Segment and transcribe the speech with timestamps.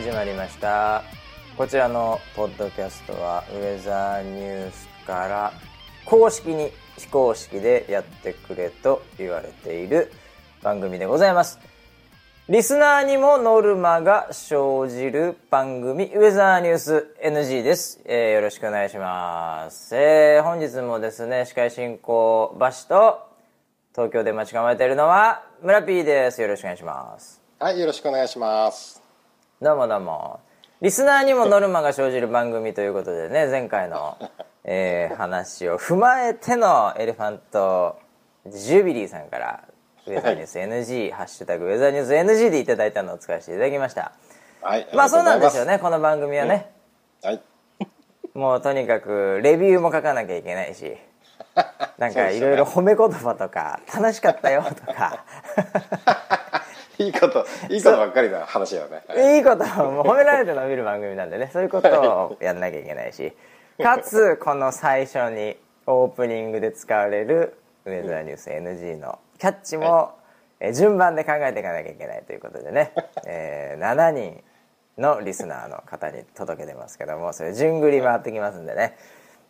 [0.00, 1.02] 始まりました。
[1.58, 5.52] こちらのポッドキャストはウェザーニュースから
[6.06, 10.10] 公式に非公式でやってくれと言われている
[10.62, 11.58] 番組でございます。
[12.48, 23.20] リスナーにもノルマが生じる番組ウェザーニュース NG です、えーよろしくお願いします、えー本日もですね司会進行バシと
[23.94, 26.40] 東京で待ち構えているのは村 P です。
[26.40, 27.42] よろしくお願いします。
[27.58, 28.99] はい、よろしくお願いします。
[29.62, 30.40] どうもどうも。
[30.80, 34.16] リスナーにもノルマが生じる番組ということでね前回の、
[34.64, 37.98] えー話を踏まえてのエレファント
[38.46, 39.64] ジュビリーさんから
[40.06, 44.12] ウェザーニュース NG、ハッシュタグウェザーニュース NG でいただいたのを使わせていただきました。
[44.62, 45.72] はい、まあそうなんですよね。
[45.72, 46.70] ねこの番組はね、
[47.22, 47.42] はい。
[48.32, 50.96] もうとにかくレビューも書かなきゃいけないし
[51.98, 55.22] なんかいろいろ褒め言葉とか楽しかったよとか
[57.04, 59.02] いいこと、いいことばっかりな話だよね。
[59.08, 61.50] はいいいことをもう褒められて伸びる番組なんでね。
[61.52, 63.32] そういうことをやんなきゃいけないし。
[63.82, 67.56] かつこの最初にオープニングで使われる
[67.86, 70.12] ウェザーニュース NG のキャッチも
[70.60, 72.92] え順番で考えていかなきゃいけないということでね、
[73.26, 74.44] えー7人
[74.98, 78.96] のリスナーの方に届けてますけどもそれ順繰り回ってきますんでね。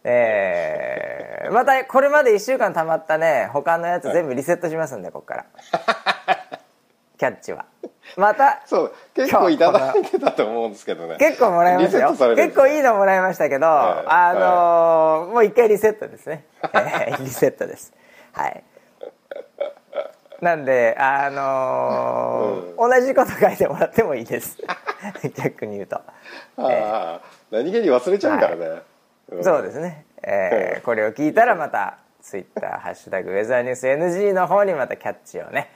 [0.04, 5.46] えー またこれまで1週間たまったね他のやつ全部リセットしますんでここから
[7.20, 7.66] キャッチは。
[8.16, 11.16] またそう、結構いただいてたと思うんですけどね。
[11.18, 12.12] 結構もらいましたよ。
[12.12, 12.46] ね。
[12.46, 14.08] 結構いいのもらいましたけど、はい。
[14.08, 17.92] あのーもう一回リセットですね、 えーリセットです。
[18.32, 18.64] はい。
[20.40, 24.56] なんであのー同じこと書いてもらってもいいです。
[25.36, 26.02] 逆に言うと、あ
[26.56, 27.20] あ、
[27.50, 28.66] 何気に忘れちゃうからね。
[29.40, 29.44] ん。
[29.44, 35.70] そうですね、えー これを聞いたらまたツイッターハッシュタグウェザーニュース NG の方にまたキャッチをね、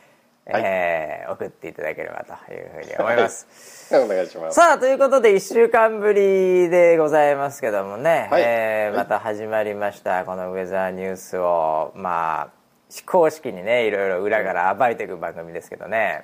[0.46, 3.46] えー送っていただければというふうに思います、
[3.92, 4.54] お願いします。
[4.56, 8.42] さあということで1週間ぶりでございますけどもね、はい。
[8.42, 12.48] えーはいまた始まりましたこのウェザーニュースをまあ
[12.90, 16.22] 非公式にねいろいろ裏から暴いていく番組ですけどね。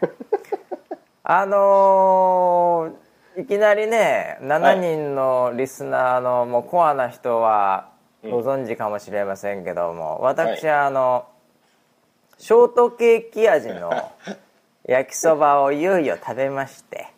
[1.25, 3.11] あのー
[3.41, 7.91] いきなりね7人のリスナーのもうコアな人は
[8.25, 11.27] ご存知かもしれませんけども、私はあの
[12.41, 13.93] ショートケーキ味の
[14.89, 17.09] 焼きそばをいよいよ食べまして。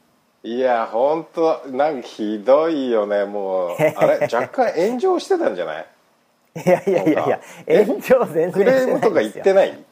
[0.42, 3.70] いや、本当なんかひどいよね、もう。
[3.96, 5.86] あれ、 若干炎上してたんじゃない？
[6.56, 7.84] いやいやいやいやえ？
[7.84, 9.84] 炎上全然クレームとか言しってない？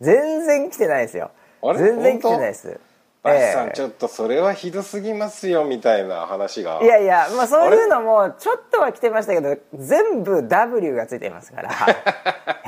[0.00, 1.30] 全然来てないですよ。
[1.76, 2.80] 全然来てないです
[3.24, 6.80] バシさん、ええちょっとそれはひどすぎますよ、みたいな話が。
[6.82, 11.70] いやいや、まあ、そういうのもちょっとは来てましたけど全部 W がついていますから、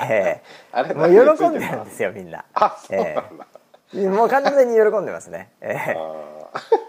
[0.10, 2.42] えあれえもう喜んでるんですよみんな。
[2.54, 3.20] あ、そうなんだ。
[3.94, 5.96] ええもう完全に喜んでますね、ええ。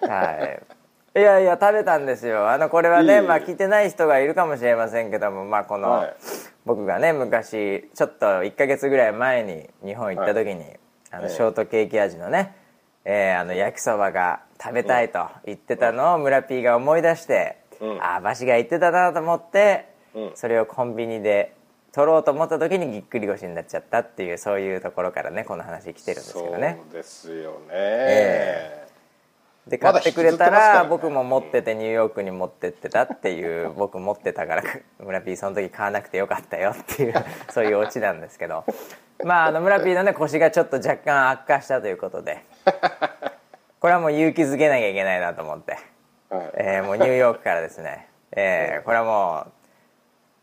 [0.09, 0.31] あは
[1.16, 1.19] い。
[1.19, 2.50] いやいや食べたんですよ。
[2.50, 3.22] あのこれはねいい。
[3.22, 6.16] まあ聞いてない人がいるかもしれませんけどもまあこの、はい。
[6.66, 10.63] 僕がね昔ちょっと1ヶ月ぐらい前に日本行った時に、
[11.11, 12.66] あのええショートケーキ味のね、えー
[13.07, 18.01] あの焼きそばが食べたいと言ってたのを村 P が思い出して、うん。
[18.01, 20.31] ああバシが言ってたなと思って、うん。
[20.35, 21.53] それをコンビニで
[21.94, 26.79] 取ろうと思った時にぎっくり腰になっちゃったっていうそういうところからねこの話来てるんですけどね。
[26.84, 28.86] そうですよね、え
[29.67, 34.63] で買ってくれたら僕も持っててニューヨークに持ってってたっていう 僕持ってたから
[35.00, 37.13] 村 P その時買わなくてよかったよっていう
[37.50, 38.63] そういうオチなんですけど。
[39.23, 42.39] まああの村 P のね腰がちょっと若干悪化したということで。
[43.79, 45.77] これはもう勇気づけなきゃいけないなと思って、
[46.30, 46.51] はい。
[46.56, 49.51] えーもうニューヨークからですね、えーこれはもう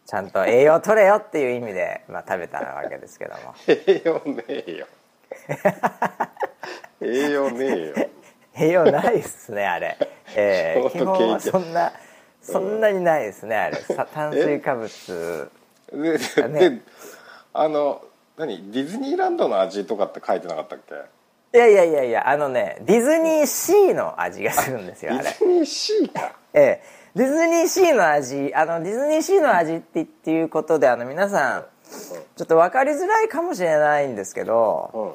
[0.06, 3.54] ちゃんと栄養取れよっていう意味で、まあ、食べたわけですけども。
[3.66, 4.86] 栄養ねえよ。
[7.00, 8.08] 栄養ねえよ
[8.56, 9.98] 栄養ないっすねあれ、
[10.36, 11.92] えー、基本はそんな
[12.40, 13.76] そんなにないですねあれ。
[13.76, 15.50] さ炭水化物。
[15.92, 16.70] で,、ね。
[16.70, 16.80] で
[17.52, 18.02] あの
[18.36, 18.70] 何？
[18.70, 20.80] ディズニーランドの味とかって書いてなかったっ
[21.52, 21.58] け？
[21.58, 25.24] いやいやいやいやあのねディズニーシーの味がするんですよあれ。
[25.24, 26.36] ディズニーシーか。
[26.52, 26.82] ええ。
[27.14, 31.64] ディズニーシーの味あのディズニーシーの味ってっていうことであの皆さん
[32.36, 35.12] ちょっと分かりづらいかもしれないんですけどうん。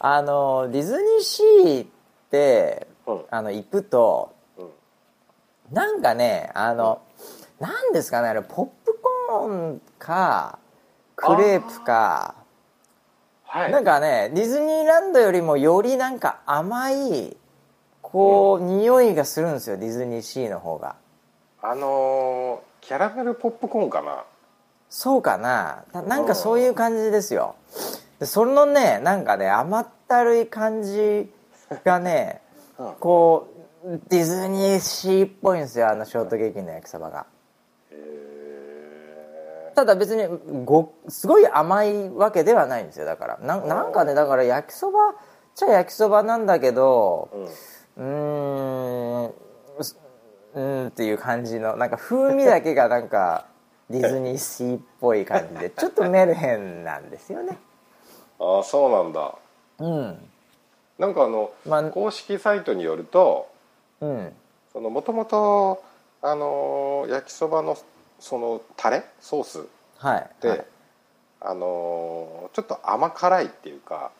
[0.00, 1.95] あのディズニーシーって
[3.06, 3.24] うん。
[3.30, 4.70] あの行くとうん。
[5.72, 7.02] なんかねあの
[7.60, 10.58] なんですかねあれポップコーンか
[11.16, 12.34] クレープか
[13.44, 13.72] はい。
[13.72, 17.36] なんかねディズニーランドよりもよりなんか甘い
[18.02, 20.94] こう、匂いがするんですよディズニーシーの方が。
[21.60, 24.22] あのーキャラメルポップコーンかな。
[24.88, 25.82] そうかな。
[25.92, 27.56] ななんかそういう感じですよ。
[28.20, 31.28] でそのねなんかね甘ったるい感じ
[31.84, 32.42] がね
[32.78, 32.94] うん。
[32.94, 33.48] こ
[33.84, 37.26] うディズニーシーっぽいんですよあのショートケーキの焼きそばが。
[37.92, 40.26] へただ別に
[40.64, 43.38] ごすごい甘いわけではないんですよだから。
[43.38, 45.14] なんなんかねだから焼きそばっ
[45.54, 49.30] ちゃ焼きそばなんだけどーうん
[50.54, 53.46] うんっていう感じのなんか風味だけがなんか
[53.88, 57.58] ディズニーシーっぽい感じでちょっとメルヘンなんですよね。
[58.40, 59.34] ああそうなんだ。
[59.78, 60.30] うん
[60.98, 63.48] なんかあの、まあ公式サイトによると
[64.74, 65.82] もともと
[66.22, 67.76] あのー焼きそばの
[68.18, 69.66] そのタレソース
[69.98, 70.64] はいで、はい。
[71.40, 74.10] あのーちょっと甘辛いっていうか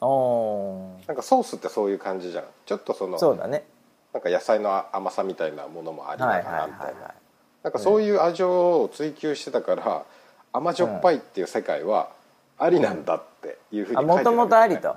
[0.00, 2.44] なんかソースってそういう感じじゃん。
[2.66, 3.64] ちょっとそのそうだね。
[4.12, 7.14] なんか野菜の甘さみたいなものもありなはいがらみたいな。
[7.62, 10.04] なんかそういう味を追求してたから
[10.52, 12.10] 甘じょっぱいっていう世界は
[12.56, 14.96] ありなんだっていうふうに書いてるあもともとありと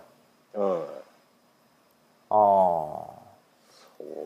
[0.53, 0.83] うん。
[2.29, 3.21] ああ。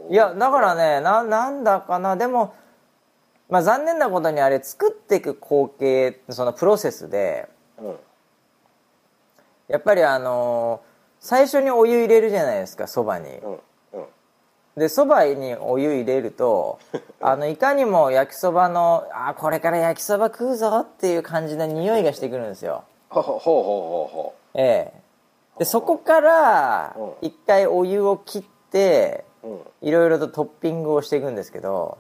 [0.09, 2.53] いやだからねななんだかなでも
[3.49, 7.95] まあ残念なことにあれ作っていく工程そのプロセスでうん。
[9.67, 10.81] やっぱりあの
[11.19, 13.29] 最初にお湯入れるじゃないですかそばに。
[13.29, 13.59] うんうん。
[14.77, 16.79] でそばにお湯入れると
[17.19, 22.83] あのいかにも焼きそばのあこれから焼きそば食うぞっていう感じの匂いがしてくるんですよ。
[23.09, 25.04] ほほほうほうほうほええ
[25.57, 27.27] でそこからうん。
[27.27, 29.25] 一回お湯を切って
[29.81, 31.97] いろいろとトッピングをしていくんですけど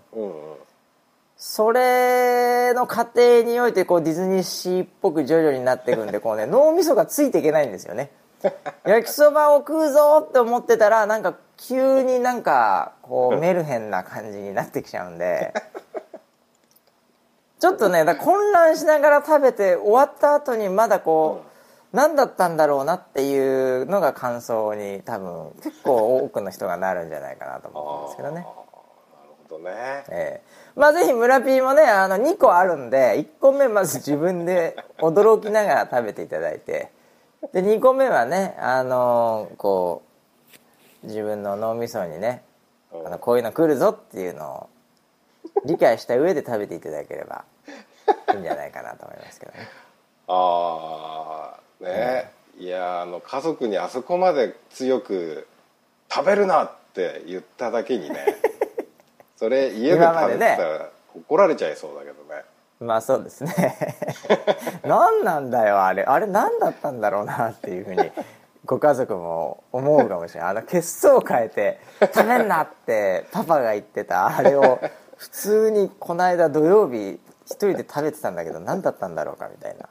[1.37, 8.11] それの過程においてこうディズニーシーっぽく徐々になっていくんで こうね脳みそがついていけないんですよね。
[8.85, 15.53] 焼きそばを食うぞって思ってたらなんか急になんかこうメルヘンな感じになってきちゃうんで。
[17.57, 21.54] ちょっとね混乱しながら食べて終わった後にまだこう、
[21.95, 28.35] 何だったんだろうなっていうのが感想に多分結構多くの人がなるんじゃないかなと思うんですけどね。
[28.35, 28.47] なる
[29.49, 30.03] ほどね。
[30.09, 36.91] ええまあぜひ村 P もねあの2個あるんで1個目まず自分で驚きながら食べていただいて。
[37.53, 40.03] で2個目はねあのこ
[41.03, 42.43] う自分の脳みそにね
[42.91, 44.69] あのこういうの来るぞっていうのを
[45.65, 47.45] 理解した上で食べていただければ
[48.33, 49.59] いいんじゃないかなと思いますけどね。
[50.27, 55.47] ああね、いやあの家族にあそこまで強く
[56.09, 58.37] 「食べるな!」って言っただけにね
[59.35, 62.43] それ家で食べてたら怒られちゃいそうだけどね。
[62.79, 63.97] まあそうですね。
[64.83, 66.03] 何なんだよあれ。
[66.03, 68.11] あれ何だったんだろうなっていうふうに
[68.65, 70.49] ご家族も思うかもしれない。
[70.51, 71.79] あの血相を変えて
[72.13, 74.79] 「食べんな!」ってパパが言ってたあれを
[75.17, 79.89] 普通にこの間土曜日一人で食べてたんだけど何だったんだろうかみたいな。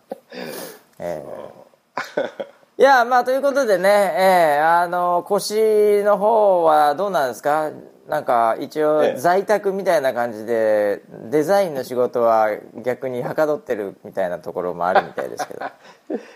[0.99, 1.64] ええ
[2.77, 7.71] いやまあということでね、ええあの腰の方はどうなんですか？
[8.09, 9.17] なんか一応ええ。
[9.17, 12.49] 在宅みたいな感じでデザインの仕事は
[12.83, 15.65] 逆にはかどってるみたいなところもあるみたいですけど。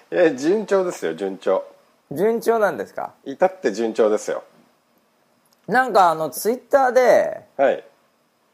[0.23, 1.65] いや順調ですよ順調。
[2.13, 3.13] 順調なんですか？
[3.25, 4.45] 至って順調ですよ。
[5.67, 7.85] なんかあのツイッターではい。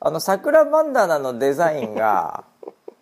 [0.00, 2.44] あの桜バンダナのデザインが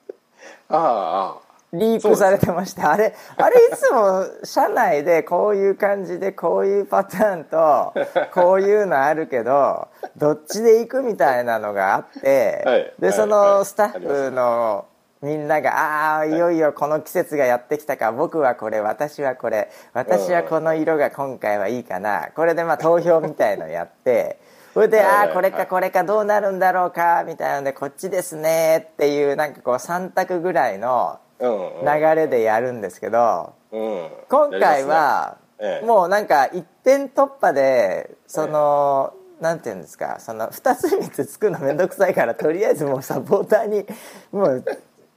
[0.69, 7.95] あああリークされてましてあれあれいつも社内でこういう感じでこういうパターンと
[8.35, 12.93] こういうのあるけどどっちで行くみたいなのがあって、はい。
[12.99, 14.85] でそのスタッフの
[15.23, 16.37] みんなが「ああい。
[16.37, 24.39] よいよこの季節がやってきたか僕はこれ私はこれ私はこの色が今回はいいかな」これでまあ投票みたいのやって。
[24.75, 25.07] それで「はい。
[25.07, 25.29] はいはい。
[25.29, 34.09] ああこれかこれかどうなるんだろうか」みたいなので「こっちですね」っていうなんかこう3択ぐらいの流れでやるんですけどうん。
[34.29, 35.39] 今回は
[35.85, 43.85] もうなんか一点突破でそのなんていうんですかその2つ3つ作るの面倒くさいからとりあえずもうサポーターに
[44.31, 44.65] もう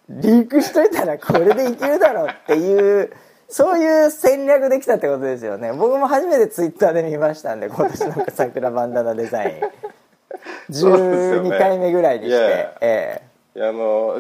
[0.10, 3.12] リークしといたらこれでいけるだろうっていう
[3.48, 5.72] そういう戦略できたってことですよね。
[5.72, 9.62] 僕も初めてツイッターで見ましたんで今年の桜バンダナデザイン。
[10.74, 11.50] そうですよね。
[11.50, 12.48] 12回目ぐらいにして、いや。
[12.48, 13.22] いやえ
[13.56, 13.60] え。
[13.60, 14.18] いやあの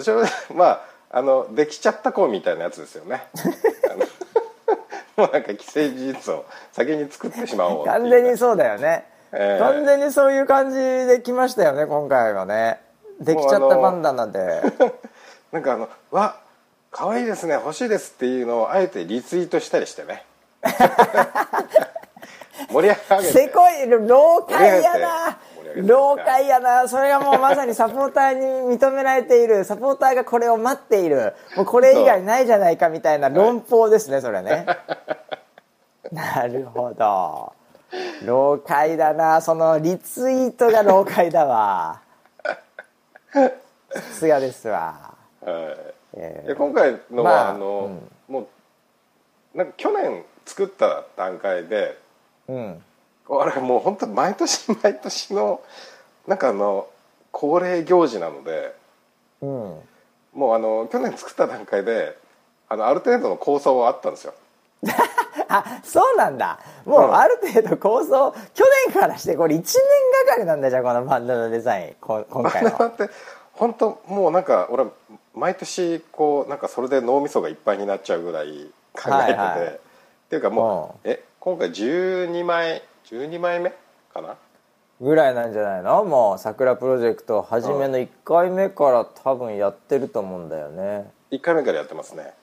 [0.53, 0.81] まあ
[1.15, 3.23] あのできちゃった子みたいなやつですよね。
[5.15, 6.43] もうなんか既成事実を
[6.73, 9.63] 先に作ってしまおう完全にそうだよね、ええ。
[9.63, 12.81] 完全にそういう感じで来ましたよね今回はね。
[13.21, 14.61] できちゃったバンダナで
[15.53, 16.35] なんかあの「わ
[16.91, 20.25] 可愛いですね欲しいです」っていうのをあえてリツイートしたりしてね。
[22.69, 23.31] 盛り上げて。
[23.31, 25.37] せこい老快やな
[25.87, 26.87] 老快やな。
[26.87, 29.63] それがもうまさにサポーターに認められている。
[29.63, 31.33] サポーターがこれを待っている。
[31.55, 34.65] もうこれ以外ないじゃないかみたいな論法ですねそれね。
[36.11, 37.53] なるほど。
[38.25, 39.41] 老快だな。
[39.41, 42.01] そのリツイートが老快だわ。
[43.33, 45.15] さすがですわ。
[45.41, 45.53] はい。
[46.13, 46.47] えー。
[46.47, 47.89] で今回のは、まああの、
[48.29, 48.33] うん。
[48.33, 48.47] も
[49.53, 51.97] うなんか去年作った段階で
[52.47, 52.83] うん
[53.29, 55.61] あれもう本当毎年毎年の
[56.27, 56.87] なんかあの
[57.31, 58.75] 恒例行事なので
[59.41, 59.79] うん。
[60.33, 62.17] もうあの去年作った段階で
[62.67, 64.33] あのある程度の構想はあったんですよ。
[65.47, 66.59] あそうなんだ。
[66.85, 67.15] もううん。
[67.15, 69.75] ある程度構想去年からしてこれ1年
[70.27, 71.95] がかりなんだじゃあこのバンドのデザイン。
[72.01, 73.09] こ今回のだって
[73.53, 74.85] 本当もうなんか俺
[75.33, 79.67] 毎年こうなんかそれで脳みそがいっぱいになっちゃうぐらい考えてて、はいはい。
[79.67, 79.77] っ
[80.29, 83.71] ていうかもうえ今回12枚12枚目
[84.13, 84.35] かな？
[85.01, 86.03] ぐらいなんじゃないの？
[86.05, 91.11] もう桜プロジェクト初めの1回目から多分やってると思うんだよね。
[91.31, 92.23] 1回目からやってますね。
[92.23, 92.33] ね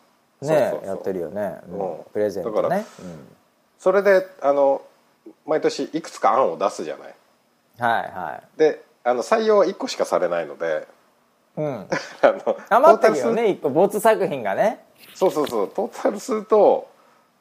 [0.42, 0.87] そうそうそう。
[0.87, 1.92] やってるよね、うん。
[1.92, 2.04] うん。
[2.12, 2.87] プレゼントだからね、
[3.78, 4.83] それであの
[5.47, 7.14] 毎年いくつか案を出すじゃない？
[7.78, 8.02] うん、はい。
[8.02, 10.87] はであの採用は1個しかされないので。
[11.57, 11.88] いうん。
[12.23, 14.85] あの余ってるよね一個没作品がね。
[15.14, 15.69] 数そうそうそう。
[15.69, 16.88] トータルすると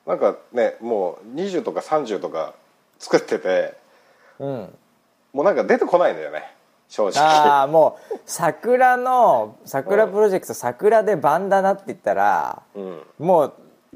[0.05, 2.53] なんかねもう20とか30とか
[3.01, 3.73] 作ってて
[4.39, 4.69] うん。
[5.33, 6.53] もうなんか出てこないんだよね。
[6.87, 7.19] 正直。
[7.23, 13.01] ああもう 桜の桜プロジェクト桜でバンダナって言ったらうん。
[13.17, 13.53] もう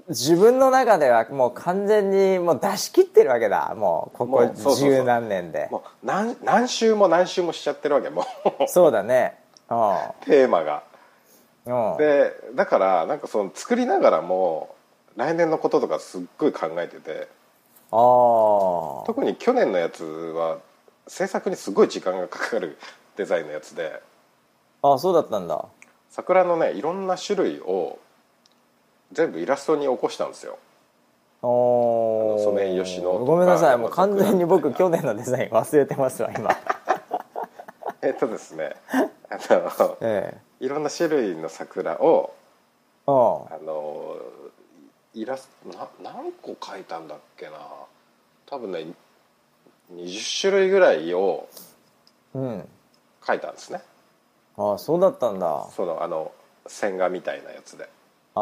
[0.09, 3.75] 自分の中ではもう完全にもう出し切ってるわけだ。
[3.75, 5.67] もうここ十何年で。
[5.69, 8.25] もう何何週も何週もしちゃってるわけも
[8.59, 8.67] う。
[8.67, 9.37] そうだね。
[9.69, 9.73] う
[10.25, 10.83] テーマが。
[11.67, 11.97] んうん。
[11.97, 14.75] でだからなんかその作りながらも
[15.15, 17.27] 来年のこととかすっごい考えてて
[17.97, 20.59] ああ特に去年のやつは
[21.07, 22.77] 制作にすごい時間がかかる
[23.15, 24.01] デザインのやつで。
[24.81, 25.65] あそうだったんだ。
[26.09, 27.97] 桜のねいろんな種類を
[29.13, 30.57] 全部イラストに起こしたんですよ。
[31.41, 33.77] あのソメイヨシノごめんなさい。
[33.77, 36.51] もう桜完全に僕去年のデザイン忘れてますわ今。
[38.01, 38.75] えっとですね。
[39.29, 42.33] あの えいろんな種類の桜を
[43.07, 44.17] あの
[45.15, 47.51] イラストな何個描いたんだっけな。
[48.45, 48.85] 多分ね
[49.93, 51.47] 20種類ぐらいを
[52.33, 52.67] うん。
[53.21, 53.81] 描いたんですね。
[54.57, 55.47] ああそうだったんだ。
[55.47, 56.31] あそのあの
[56.67, 57.89] 線画みたいなやつで。
[58.35, 58.39] あ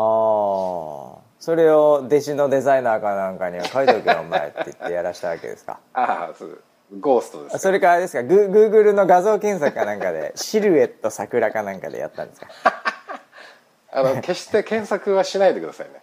[1.39, 5.79] それを弟子のデザイナーかなんかには書いとけよお前って言ってやらしたわけですか。
[5.93, 6.61] ああそう
[6.99, 7.55] ゴーストです。
[7.55, 8.23] あそれかあれですか？
[8.23, 12.47] ググーグルの画像検索かなんかで シルエット桜かなんかでやったんですか？
[13.95, 16.01] あの決して検索はしないでくださいね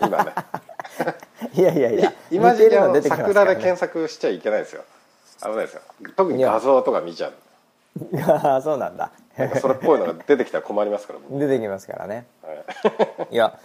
[0.00, 0.32] 今ね。
[1.54, 4.84] いやいやいや今時期あの桜で検索しちゃいけないですよ。
[5.42, 5.80] 危ないですよ。
[6.16, 7.34] 特に画像とか見ちゃう。
[8.22, 9.10] あ あそうなんだ。
[9.60, 11.38] それっぽいのが出てきたら困りますから僕。
[11.38, 12.26] 出てきますからね。
[12.42, 13.34] はい。
[13.34, 13.58] いや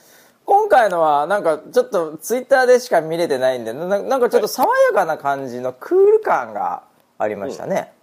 [0.46, 6.84] 今回のはなんかちょっとツイッターでしか見れてないんでななんかちょっと爽やかな感じのクール感が
[7.18, 7.94] ありましたね、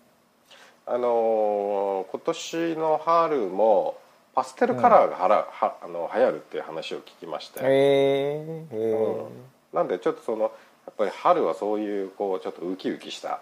[0.87, 3.97] あのー今年の春も
[4.35, 8.77] パステルカラーがはら、はあの流行るっていう話を聞きまして、へう
[9.25, 9.27] ん。
[9.73, 10.49] なんでちょっとそのや
[10.91, 13.41] っぱり春はそういうこうちょっとウキウキした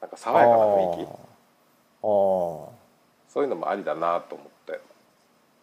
[0.00, 1.08] なんか爽やかな雰囲気。
[1.08, 2.66] あー。
[2.66, 2.80] あ
[3.28, 4.72] そういうのもありだなと思って。
[4.72, 4.80] ーへ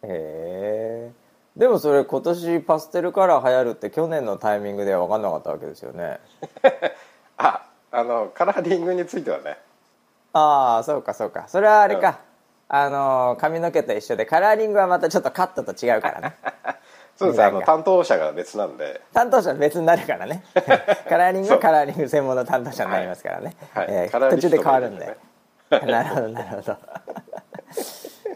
[0.04, 1.12] え
[1.58, 6.20] でもそれ今年パステルカラー流行るって去年のタイミングでは分かんなかったわけですよね。
[7.38, 9.58] ああのカラーリングについてはね。
[10.34, 11.48] ああそうかそうか。
[11.48, 12.20] それはあれか、
[12.70, 16.36] あの髪の毛と一緒でカラーリングはまたちょっとカットと違うからね。
[17.16, 19.02] そうですあのデザインが担当者が別なんで。
[19.14, 20.44] 担当者別になるからね。
[21.10, 23.56] カラーリングはカラーリング専門の担当者になりますからね、
[24.12, 24.58] 途中で。
[24.58, 25.18] 変わるんで。
[25.88, 26.78] なるほどなるほど。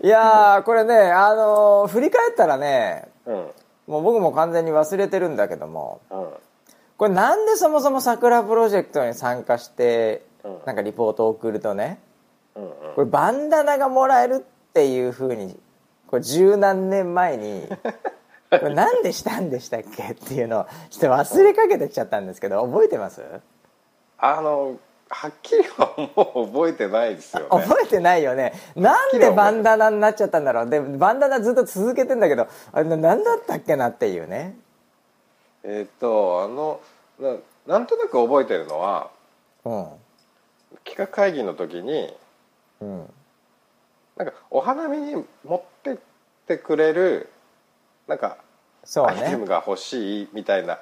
[0.03, 3.51] いやーこれねあのー振り返ったらねうん。
[3.87, 6.27] もう僕も完全に忘れてるんだけどもうん。
[6.97, 10.61] これなんでそもそも桜プロジェクトに参加してうん。
[10.65, 11.99] なんかリポートを送るとね
[12.55, 12.71] うんうん。
[12.95, 15.57] これバンダナがもらえるっていうふうに
[16.07, 17.67] これ十何年前に
[18.51, 23.21] これなんでしたんでしたっけっていうのをちょっと忘れかけてきちゃったんですけど覚えてます？
[24.17, 24.77] あの
[25.09, 27.47] はっきりはもう覚えてないですよね。
[27.49, 28.53] 覚えてないよね。
[28.75, 30.69] なんでバンダナになっちゃったんだろう。
[30.69, 34.55] でバンダナずっと続けてんだけどあれ何だったっけなっていうね。
[35.63, 36.79] えっ、とあの
[37.19, 37.35] な
[37.67, 39.09] なんとなく覚えてるのは
[39.65, 39.87] うん。
[40.85, 42.13] 企画会議の時に
[42.81, 43.13] うん。
[44.17, 45.97] なんかお花見に持ってっ
[46.47, 47.29] てくれる
[48.07, 48.37] なんか
[48.83, 50.79] そうアイテムねが欲しいみたいな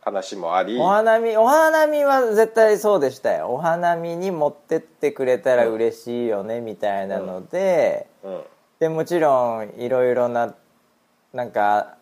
[0.00, 3.50] 話もあり、お花見お花見は絶対そうでしたよ。
[3.50, 8.40] お花見に持ってってくれたら嬉しいよねみたいなので、うん。
[8.78, 10.54] でもちろんいろいろな
[11.32, 11.96] なんか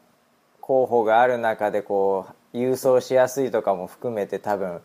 [0.61, 4.81] 候補がある中でこう郵送しやすいとかも含めて多分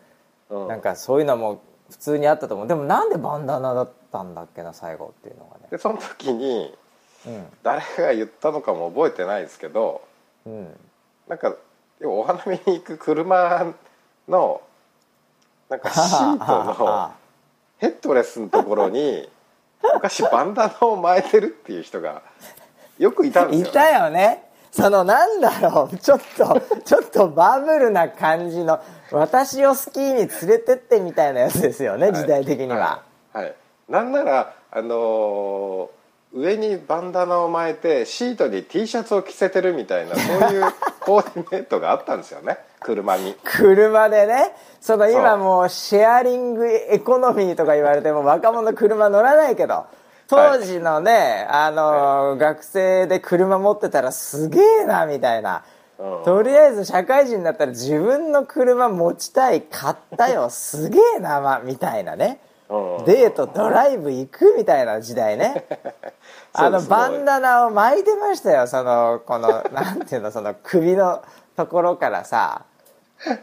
[0.48, 0.68] うん。
[0.68, 2.68] なんかそういうのも普通にあったと思う。
[2.68, 5.66] でもなんでバンダナだったんだっけな最後っていうのがね。
[5.70, 6.74] でその時に
[7.26, 7.46] うん。
[7.62, 10.02] 誰が言ったのかも覚えてないですけど
[10.46, 10.68] うん。
[11.28, 11.54] なんか
[12.02, 13.72] お花見に行く車
[14.28, 14.62] の
[15.68, 17.12] なんかシートの
[17.78, 19.28] ヘッドレスのところに
[19.94, 22.22] 昔バンダナを巻いてるっていう人が
[22.98, 24.50] よくいたんですよ、いたよね。
[24.70, 25.96] そのなんだろう。
[25.96, 28.80] ちょっとちょっとバブルな感じの
[29.12, 33.02] 私をスキーに連れてってみたいなやつですよね時代的には、
[33.32, 33.54] はい、はい
[33.90, 36.00] なんならあのー
[36.32, 40.64] 上にバンダナを巻いてシートに T シャツを着せてるみたいなそういう
[41.00, 42.58] コーディネートがあったんですよね。
[42.78, 43.36] 車に。
[43.42, 44.54] 車でね。
[44.80, 49.86] その今もうシェアリングエコノミーとか言われても若者車乗らないけど
[50.28, 55.64] 当時のね、あの学生で車持ってたらすげえなみたいな、
[55.98, 56.24] うん。
[56.24, 60.48] とりあえず社会人になったら自分の車持ちたい買ったよ。
[60.50, 62.40] すげえな、ま、みたいなね。
[62.44, 62.49] うん
[63.04, 65.66] デートドライブ行くみたいな時代 ね。
[66.52, 68.66] あのバンダナを巻いてましたよ。
[68.66, 71.22] そのこの なんていうのその首の
[71.56, 72.62] ところからさ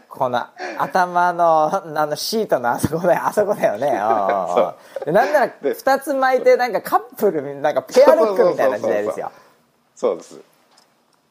[0.08, 0.44] この
[0.78, 3.22] 頭のあのシートのあそこだよ。
[3.26, 3.92] あそこだよね。
[5.12, 9.30] なんならで2つ巻いてなんかカップルなんかペアルックみたいな時代ですよ。
[9.94, 10.40] そうです。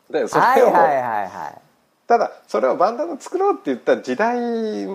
[0.10, 1.62] でそはいはいはいはい。
[2.08, 4.86] ただそれをバンダナ作ろうって言った時代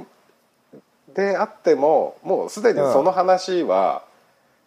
[1.14, 4.02] であってももうすでにその話は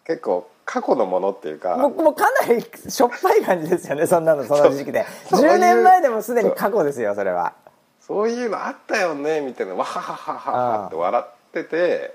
[0.04, 5.06] 結構過去のものっていうか、もうもうかなり しょっぱい感じですよねそんなのその時期で。
[5.28, 7.52] そうそういう10年前でもすでに過去ですよそれは。
[8.00, 12.14] そういうのあったよねみたいなわはははははって笑ってて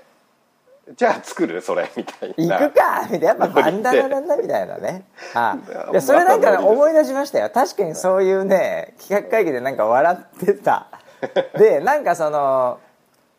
[0.96, 2.58] じゃあ作るそれみたいな。
[2.58, 3.26] 行くかみたいな。
[3.26, 5.04] やっぱバンダナなんだみたいなね。
[5.34, 7.50] あいやいやそれなんか思い出しましたよ。
[7.50, 10.88] 確かにそういうね企画会議でなんか笑ってた。
[11.56, 12.80] でなんかその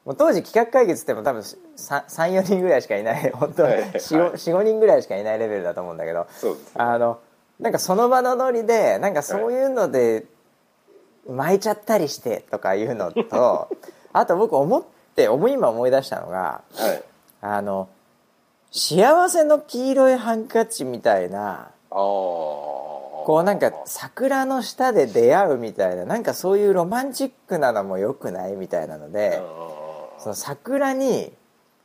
[0.06, 3.74] もう当時企画会議っつっても多分34人ぐらいしかいない 本当はい。
[3.74, 3.92] はい。
[3.92, 6.72] 45人ぐらいしかいないレベルだと思うんだけどそうですね。
[6.76, 7.20] あの
[7.60, 10.26] なんかその場のノリでなんかそういうので
[11.30, 13.70] 巻いちゃったりしてとかいうのと
[14.12, 14.84] あと僕思っ
[15.16, 17.04] て思い今思い出したのがはい。
[17.42, 17.88] あの
[18.72, 29.42] 幸せの黄色いハンカチみたいなあここうなんか桜の下で出会うみたいななんかそういうロマンチックなのも良くないみたいなので
[30.24, 31.34] その桜に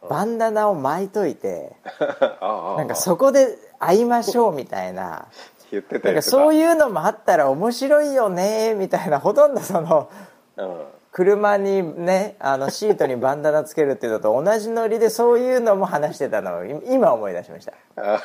[0.09, 1.73] バンダナを巻いといて
[2.41, 5.27] ななんかそこで会いましょうみたいな。
[5.71, 10.09] 言ってたなんかそうう、いうのもあったら面白いよねみたいなほとんどその
[10.57, 17.73] うん、車にねあのシートにバンダナつけるっていうのと同じノリでそういうのも話してたのをい今思い出しました。
[17.97, 18.23] あ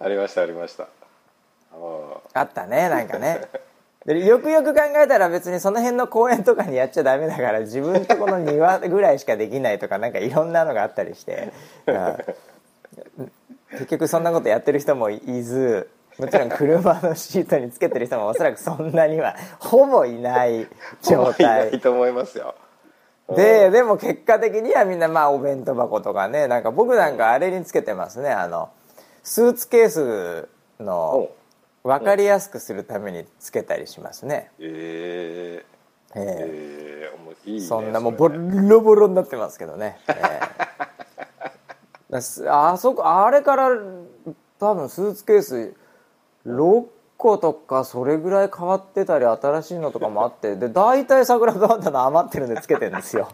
[0.00, 0.84] ありましたありました。
[0.84, 0.86] あ
[2.34, 3.48] あったねなんかね
[4.06, 11.52] でよくよく考えたら別にその辺の公園とかにやっちゃダメだから自分とこの庭ぐらいしかできないとかなんかいろんなのがあったりして、
[11.86, 13.30] うん
[13.72, 20.66] 結局そんなことやってる人もいずもちろん車のシートにつけてる人もおそらくそんなにはほぼいない
[21.02, 21.74] 状態。
[21.74, 22.54] いと思いますよ。
[23.34, 28.30] ででも結果的にはみんなまあお弁当箱とかねなんか僕なんかあれにつけてますね。
[28.30, 28.70] あの
[29.22, 30.48] スーツケース
[30.80, 31.30] の
[31.82, 34.50] 分かりやすくするためにつけたりしますね。
[34.58, 40.40] えー、ええー、もういいねえそんなもうボロボロになってますけどね、ええ
[42.10, 43.70] だすあそこあれから
[44.58, 45.74] 多分スーツケース
[46.46, 53.28] 6個とかそれぐらい変わってたり新しいのとかもあってで大体桜バンダナ余ってるんでつけてるんですよ。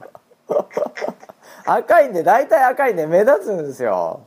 [1.66, 4.20] 赤いんで大体赤いんで目立つんですよ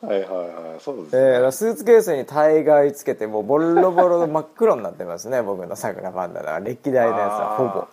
[0.00, 7.86] はいはいはいそうですえね、ースーツケースに大概つけてもうボロボロ真っ黒になってますね 僕の桜バンダナは歴代のやつはほぼ。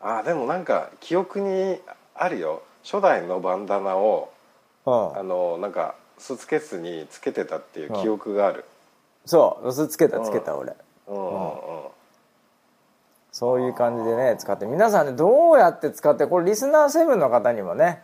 [0.00, 1.80] あーでもなんか記憶に
[2.14, 2.62] あるよ。
[2.84, 4.28] 初代のバンダナを
[4.84, 8.64] うんあのなんかスーツケースにつけてたっていう記憶がある。
[9.24, 10.74] そう薄つけたつけた俺。
[11.08, 11.56] うんうんうん。
[13.32, 18.02] そういう感じでね使って皆さんねどうやって使ってこれリスナー7の方にもね。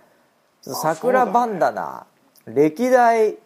[0.63, 2.07] 桜バンダナ、
[2.47, 3.37] 歴代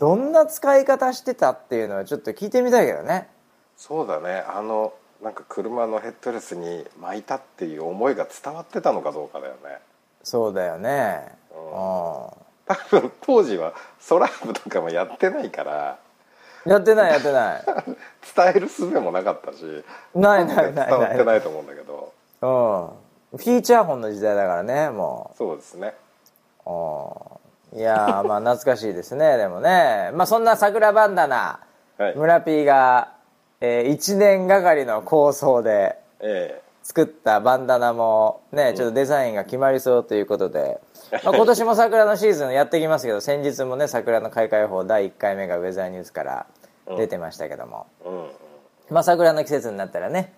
[0.00, 3.28] どんな使い方してたっていうのはちょっと聞いてみたいけどね。
[3.76, 4.44] そうだね。
[4.48, 9.78] あのなんか車のヘッドレスに巻いたっていう思いが伝わってたのかどうかだよね。
[10.22, 11.20] そうだよね。
[11.52, 11.70] ううん。
[11.72, 15.98] 多分当時はソラーブとかもやってないから。
[16.64, 17.64] やってないやってない。
[18.36, 19.84] 伝える術もなかったし。
[20.14, 22.12] ないないない伝わってないと思うんだけど。
[22.40, 23.38] うん。
[23.38, 25.94] フィーチャー本の時代だからねもそうですね。
[26.66, 26.72] うう
[27.46, 30.10] んいやーまあ懐かしいですね でもね。
[30.14, 31.60] まあそんな桜バンダナ
[31.98, 32.16] はい。
[32.16, 33.12] 村 P が、
[33.60, 40.80] え1年がかりの構想でえ作ったバンダナもねちょっとデザインが決まりそうということで、
[41.24, 46.46] まあ、今年も桜のシーズンやってきますけど先日もね桜の開花予報第1回目がウェザーニュースから
[46.96, 48.12] 出てましたけども、うん。
[48.12, 48.30] うん
[48.88, 50.32] まあ、桜の季節になったらね、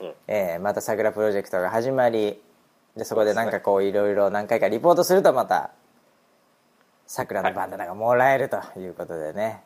[0.00, 0.14] うん。
[0.28, 2.40] えーまた桜プロジェクトが始まり
[2.96, 5.70] でそこでなんかこういろいろ何回かリポートするとまた
[7.08, 9.62] 桜のバンダナがもらえるということでね、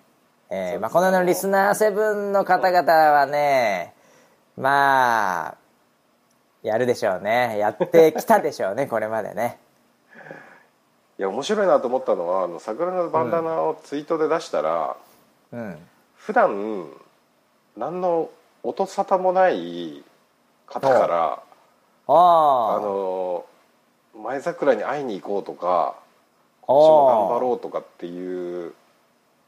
[0.48, 3.94] えーまあ、こののリスナーセブンの方々はね
[4.56, 5.56] まあ
[6.62, 7.58] やるでしょうね。
[7.58, 9.58] やってきたでしょうね これまでね。
[11.18, 14.96] いや面白いなと思ったのはあの桜のバンダナをツイートで出したら、
[15.52, 15.88] うん。
[16.14, 16.88] 普段
[17.76, 18.30] 何の
[18.62, 20.04] 音沙汰もない
[20.66, 21.42] 方から
[22.06, 23.44] あの
[24.14, 25.96] 前桜に会いに行こうとか
[26.66, 28.72] 頑張ろうとかっていう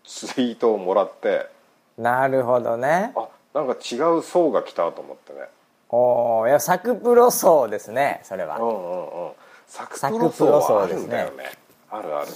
[0.05, 1.49] ツイートをもらって
[1.97, 3.13] なるほどね。
[3.17, 5.41] あなんか違う層が来たと思ってね。
[5.91, 8.59] おおいやサクプロ層ですねそれは。
[8.59, 9.33] うんうんうん。
[9.67, 11.45] サクサクプロ層ですねるんだよね。
[11.91, 12.29] あるある。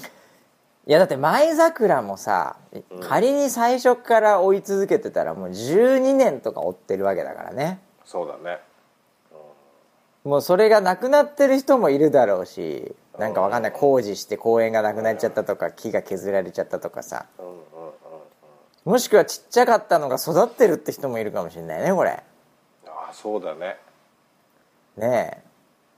[0.87, 2.57] いやだって前桜もさ、
[3.03, 7.81] 仮に最初から追い続けてたらもう12年とか追ってるわけだからね。
[8.07, 8.61] そうだね。
[10.25, 13.73] もうそれがなくなってる人もいるだろうしなんかわかんない。
[13.73, 17.27] 工事して公園がなくなっちゃったとか木が削られちゃったとかさ。
[18.85, 22.23] もしくはちっちゃかったのが育ってるって人もいるかもしれないねこれ。
[22.87, 23.77] あそうだね。
[24.97, 25.43] ね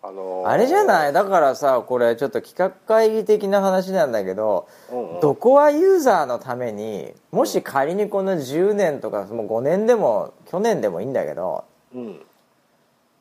[0.03, 1.11] あのえあれじゃない？
[1.11, 5.21] いだからさこれちょっと企画会議的な話なんだけど、うんうん。
[5.21, 12.21] ドコアユーザーのためにもし仮にこの10年とかもう5年でも去年でもいいんだけどうん。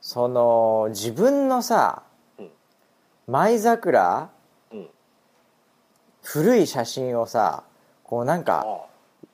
[0.02, 2.09] その自分のさうん
[3.30, 4.30] 舞桜？
[4.72, 4.90] うん。
[6.24, 7.64] 古い写真をさ
[8.04, 8.86] こうなんかあ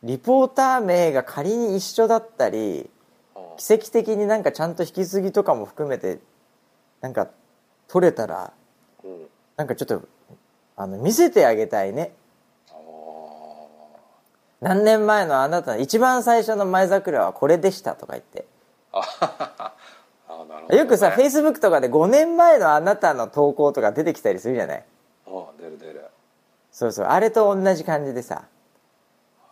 [0.04, 2.90] リポーター名が仮に一緒だったり
[3.36, 6.20] あ奇跡的になんかちゃんと引き継ぎとかも含めて
[7.02, 7.30] なんか
[7.88, 8.52] 撮れたら
[9.04, 9.28] うん。
[9.56, 10.02] なんかちょっと
[10.76, 12.14] あの見せてあげたいね。
[14.62, 18.46] 何年前のあなたの一番最初の舞桜はこれでしたとか言って
[20.70, 24.84] ね、よくさフェイスブックとかで5年前のあなたの投稿とか出てきたりするじゃない？
[25.28, 26.06] あ出る出る。
[26.72, 28.44] そうそうあれと同じ感じでさ。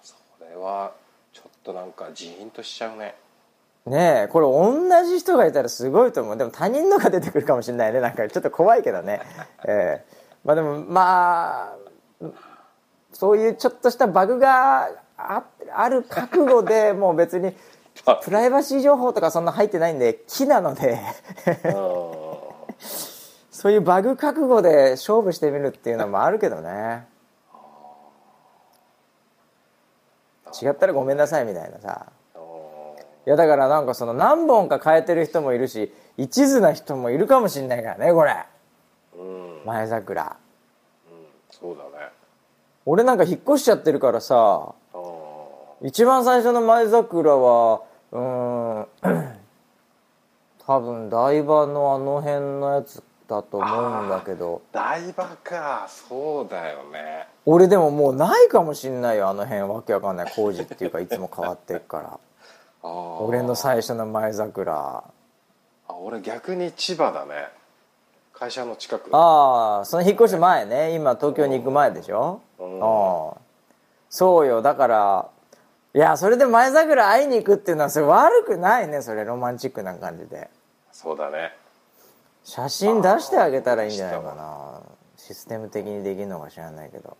[0.01, 0.93] それは
[1.31, 3.15] ちょっとなんかジーンとしちゃうね。
[3.85, 6.37] ねえこれ同じ人がいたらすごいと思う。
[6.37, 7.99] でも他人のが出てくるかもしれないね。
[7.99, 9.21] なんかちょっと怖いけどね。
[9.67, 10.23] ええ。
[10.43, 11.73] まあでもま
[12.21, 12.25] あ
[13.11, 17.55] そういうちょっとしたバグがあある覚悟でもう別に
[18.23, 20.99] プライバシー情報とかそんな入ってないんで木なので。
[21.65, 22.23] うん
[23.63, 27.07] そういうバグ覚悟で勝負してみるっていうのもあるけどね。
[30.61, 32.07] 違ったらごめんなさいみたいなさ。
[33.25, 38.35] いやだからなんかその何本か変えてる人もいるし一途な人もいるかもしんないからねこれ。
[39.15, 40.35] うん、うん、前桜
[41.51, 42.11] そうだね。
[42.85, 44.35] 俺なんか引っ越しちゃってるからさ
[44.71, 44.75] あ
[45.83, 48.87] 一番最初の前桜はうーん
[50.65, 54.61] 多分台場のあの辺のやつだと思うんだけど。
[54.71, 55.85] 台場か。
[55.89, 57.27] そうだよね。
[57.45, 59.63] 俺でももうないかもしんないよあの辺。
[59.63, 60.31] わけわかんない。
[60.33, 62.19] 工事っていうかいつも変わってっから。
[63.19, 64.73] 俺の最初の前桜。
[64.75, 65.03] あ
[65.89, 67.49] 俺逆に千葉だね。
[68.31, 69.09] 会社の近く。
[69.11, 70.95] ああその引っ越し前ね。
[70.95, 72.39] 今東京に行く前でしょ？
[72.57, 72.79] うん。
[72.81, 73.37] ああ
[74.09, 74.61] そうよ。
[74.61, 75.29] だから
[75.95, 80.49] いやそれで前桜会いに行くっていうのはそれ悪くないねそれロマンチックな感じで。
[80.91, 81.55] そうだね。
[82.43, 84.81] 写真出してあげたらいいんじゃないかな。
[85.17, 87.15] システム的にできるのか知らないけど。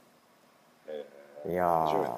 [1.48, 2.10] いや面白いね。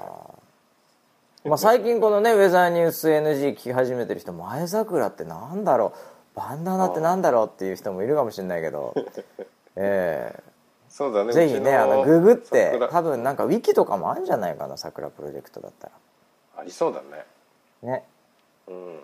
[1.46, 5.94] ーまあ最近このねウェザーニュース NG 聞き始めてる人前桜ってなんだろ
[6.34, 6.38] う。
[6.38, 8.96] バンダナってなんだろうっていう人もいるかもしれないけど。
[9.76, 10.42] え
[10.88, 12.88] そうだねえぜひねあのググって桜。
[12.88, 15.92] 多分なんかウィキとかもあるんじゃないかな桜プロジェクトだった
[16.58, 17.26] ありそうだね。
[17.84, 18.04] らね。
[18.68, 18.98] うん。
[18.98, 19.02] う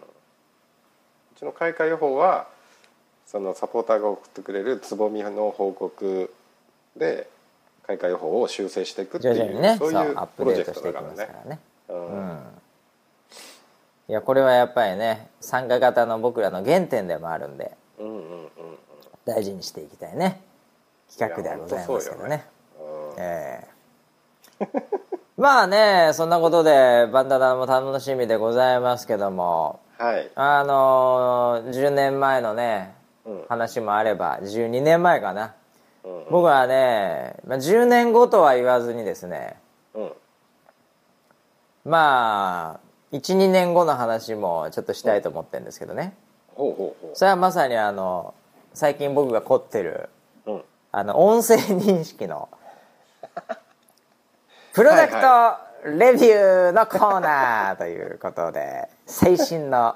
[1.37, 2.47] ちの開花予報は
[3.25, 6.33] そのサポーターが送ってくれるつぼみの報告
[6.97, 7.29] で
[7.87, 11.15] 開花予報を修正していくっていうねそういうププロジェクデートだからね。
[11.15, 11.59] からね。
[11.89, 12.27] ううん。
[12.29, 12.61] ん
[14.09, 18.49] いやこれはやっぱりね参加型の僕らの原点でもあるんでうんうんうん
[19.25, 20.41] 大事にしていきたいね。
[21.09, 22.45] 企画ではございますけどね。
[22.79, 23.67] うんえ
[24.59, 24.67] え
[25.41, 29.79] まあねそんなことでバンダナも楽しみでございますけども。
[29.97, 30.29] はい。
[30.35, 32.93] あのー10年前のね
[33.25, 33.45] うん。
[33.49, 35.55] 話もあれば12年前かな。
[36.03, 39.57] うん僕はね、まあ、10年後とは言わずにですね。
[39.95, 40.11] うん。
[41.85, 42.79] ま
[43.11, 46.13] あ12年後の話もちょっとしたいと思ってるんですけどね。
[46.53, 48.35] ほうほうほそれはまさにあの
[48.75, 50.09] 最近僕が凝ってる
[50.91, 52.47] あの音声認識の
[54.73, 55.13] プロダク
[55.83, 59.95] トレビューのコーナーということで 最新の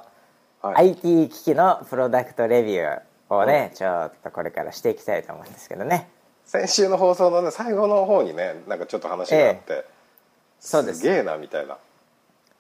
[0.61, 0.89] はい。
[0.89, 6.09] IT 機器のプロダクトレビューをねちょっとこれからしていきたいと思うんですけどね。
[6.43, 9.85] 先週の放送のね最後の方にねなんかちょっと話があって、
[10.59, 10.99] そうです。
[10.99, 11.77] すげえなみたいな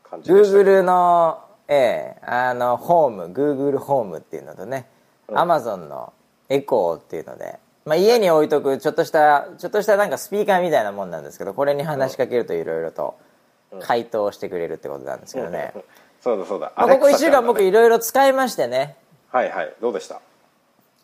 [0.03, 4.87] 感じでした Google のええあのホーム Google ホームっていうのとね、
[5.27, 5.37] うん。
[5.37, 6.13] Amazon の
[6.47, 13.15] エコーっていうので、まあ、家に置いとくちょっとしたちょっとしたなんかスピーカーみたいなもんなんですけどこれに話しかけるといろいろと
[13.79, 15.71] 回答してくれるってことなんですけどね、
[16.21, 18.95] そうだそうだ、まあ、ここ1 Alexa 週間僕いろいろ使いましてね。
[19.29, 19.73] はいはい。
[19.81, 20.19] どうでした？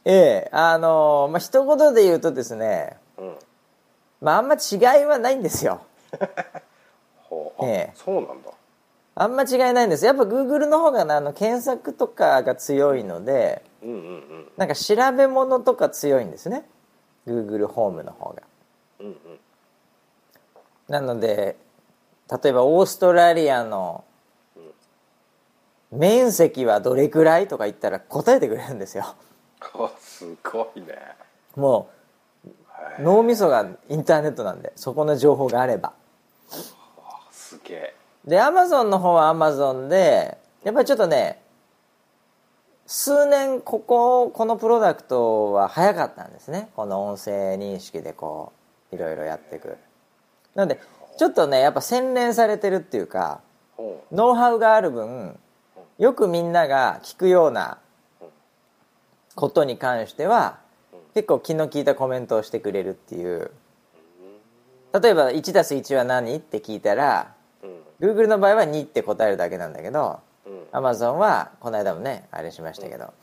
[0.06, 3.36] ええあのまあ一言で言うとですねうん。
[4.22, 5.82] まああんま違いはないんですよ。
[7.30, 7.64] ほう。
[7.64, 7.94] あ、ええ。
[7.96, 8.50] そうなんだ。
[9.14, 10.06] あんま違いないんです。
[10.06, 14.52] やっぱ Google の方がねあの検索とかが強いのでうんうんうん。
[14.58, 16.66] なんか調べ物とか強いんですね。
[17.28, 18.44] Google ホームの方が。
[19.00, 19.16] うんうん。
[20.88, 21.56] なので
[22.44, 24.04] 例えばオーストラリアの
[25.92, 29.16] 面積はどれくらいとか言ったら答えてくれるんですよ。
[29.60, 30.96] あすごいね。
[31.56, 31.90] も
[32.46, 35.94] う脳みそがインターネットなんでそこの情報があれば。
[37.32, 37.96] すげえ。
[38.26, 41.41] で Amazon の方は Amazon でやっぱりちょっとね
[42.94, 46.72] 数年こここのプロダクトは早かったんですね。
[46.76, 48.52] この音声認識でこ
[48.92, 49.78] ういろいろやっていく。
[50.56, 50.78] なので
[51.18, 53.40] ちょっとねやっぱ洗練されてるっていうか
[53.78, 55.40] ほノウハウがある分
[56.00, 57.78] よくみんなが聞くような
[59.36, 60.60] ことに関しては
[61.14, 63.52] 結構気の利いたコメントをしてくれるっていう。
[65.02, 66.36] 例えば 1+1 は何？
[66.36, 67.34] って聞いたら
[68.02, 70.20] Google の場合は2って答えるだけなんだけど
[70.72, 70.86] うん。
[70.86, 73.14] Amazon はこの間もねあれしましたけど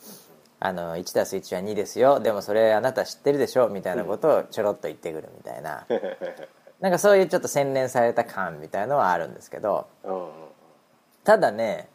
[0.61, 2.21] あの 1+1 は2ですよ。
[2.21, 5.87] でもそれあなた知ってるでしょみたいなことをちょろっと言ってくるみたいな。
[6.81, 10.31] なんかそういうちょっと洗練された感みたいのはあるんですけどうんうん
[11.25, 11.89] ただね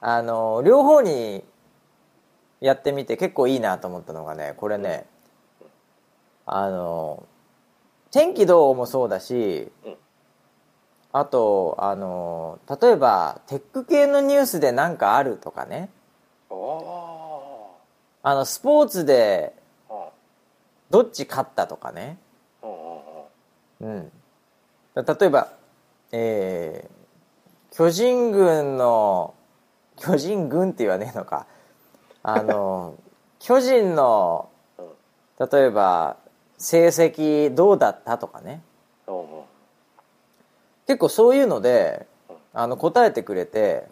[0.00, 1.44] あの両方に
[2.60, 5.06] やってみて結構いいなと思ったのがねこれね
[6.46, 7.26] あの
[8.10, 9.96] 天気どうもそうだしうん
[11.12, 15.90] あとあの例えばテック系のニュースで何かあるとかね。
[16.50, 16.54] あ
[18.22, 19.54] あのスポーツで
[19.90, 20.08] あ
[20.90, 22.18] どっち勝ったとかね。
[23.80, 24.12] うん
[24.94, 25.48] 例えば
[26.12, 27.02] えー
[27.74, 29.34] 巨人軍の
[29.96, 31.46] 巨人軍って言わねえのか。
[32.22, 32.96] あの
[33.40, 34.50] 巨人の
[35.38, 36.16] 例えば
[36.58, 38.62] 成績どうだったとかね
[40.86, 42.06] 結構そういうので
[42.52, 43.86] あの答えてくれて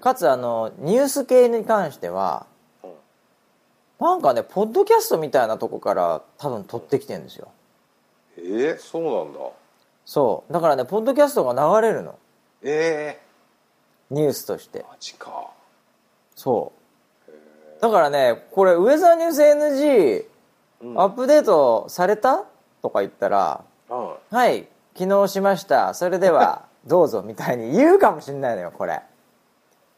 [0.00, 2.46] かつあのニュース系に関しては
[2.82, 2.90] うん。
[4.00, 7.48] なんかねポッドキャストみたいなとこから多分取ってきてるんですよ。
[8.38, 9.40] えー、そうなんだ。
[10.06, 10.52] そう。
[10.52, 12.18] だからねポッドキャストが流れるの。
[12.62, 13.20] え
[14.10, 14.80] ニュースとして。
[14.80, 15.50] ー、マジか。
[16.34, 16.72] そ
[17.28, 17.80] う。
[17.82, 20.24] だからねこれウェザーニュース NG
[20.82, 21.00] うん。
[21.00, 22.44] アップデートされた？
[22.80, 24.66] とか言ったらうん「はい
[25.00, 25.94] 昨日しました。
[25.94, 29.00] それでは どうぞ」みたいに言うかもしんないのよこれ。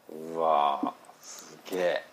[0.09, 2.03] うわーすげえ。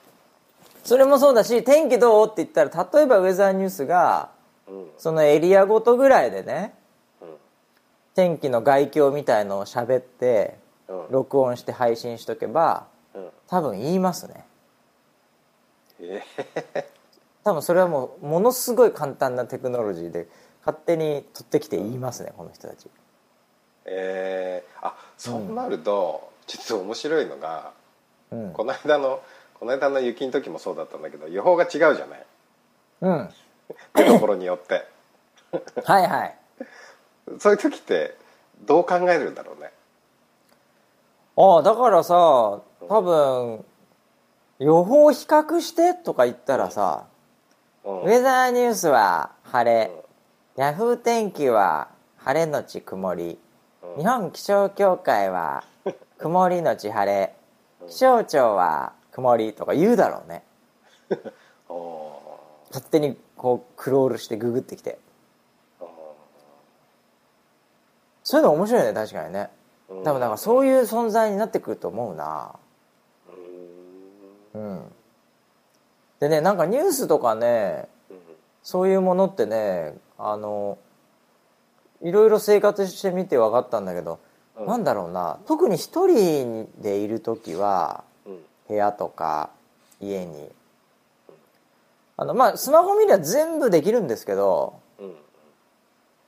[0.83, 4.31] それもそうだし「天気どう?」って言ったら例えばウェザーニュースが
[4.67, 4.91] うん。
[4.99, 6.75] そのエリアごとぐらいでね
[7.21, 7.37] うん。
[8.17, 11.07] 天気の概況みたいのを喋ってうん。
[11.11, 13.31] 録音して配信しとけばうん。
[13.47, 14.45] 多分言いますね。
[16.01, 16.23] え
[17.45, 20.27] 多分それはもうものすごい簡単なテクノロジーで
[20.61, 22.89] 勝手に取ってきて言いますねこの人たち。
[23.87, 27.73] えー、あそうなると、実は面白いのが
[28.31, 28.53] うん。
[28.53, 29.23] この間の
[29.55, 32.27] この間の雪の時もそうだったんだけど予報が違うじゃない。
[33.03, 33.29] うん。
[33.95, 34.87] 出るところによって。
[35.85, 36.37] はいはい。
[37.39, 38.17] そういう時って
[38.63, 39.73] どう考えるんだろうね。
[41.37, 42.63] ああだからさ多
[43.03, 43.65] 分
[44.59, 47.07] 予報比較してとか言ったらさ、
[47.85, 48.01] うん。
[48.03, 49.91] ウェザーニュースは晴れ、
[50.61, 53.39] ヤフー天気は晴れのち曇り、
[53.97, 55.65] 日本気象協会は
[56.21, 57.35] 曇りのち晴れ、
[57.89, 60.45] 気象庁は曇りとか言うだろうね。
[61.71, 62.13] お
[62.69, 64.99] 勝手にこうクロールしてググってきて。
[65.81, 65.87] ー。
[68.23, 69.51] そういうの面白いね確かにね。
[69.89, 70.05] うん。
[70.05, 72.55] 多分だからそういう存在になってくると思うな。
[74.55, 74.63] うん。
[74.63, 74.93] うん。
[76.19, 78.21] でねなんかニュースとかねうん。
[78.63, 80.79] そういうものってねあの
[82.03, 84.21] いろいろ生活してみて分かったんだけど、
[84.57, 84.67] うん。
[84.67, 88.39] なんだろうな特に一人でいる時はうん。
[88.69, 89.51] 部屋とか
[90.01, 90.49] 家に。
[92.17, 95.15] あのまあスマホ見りゃ全部できるんですけどうん。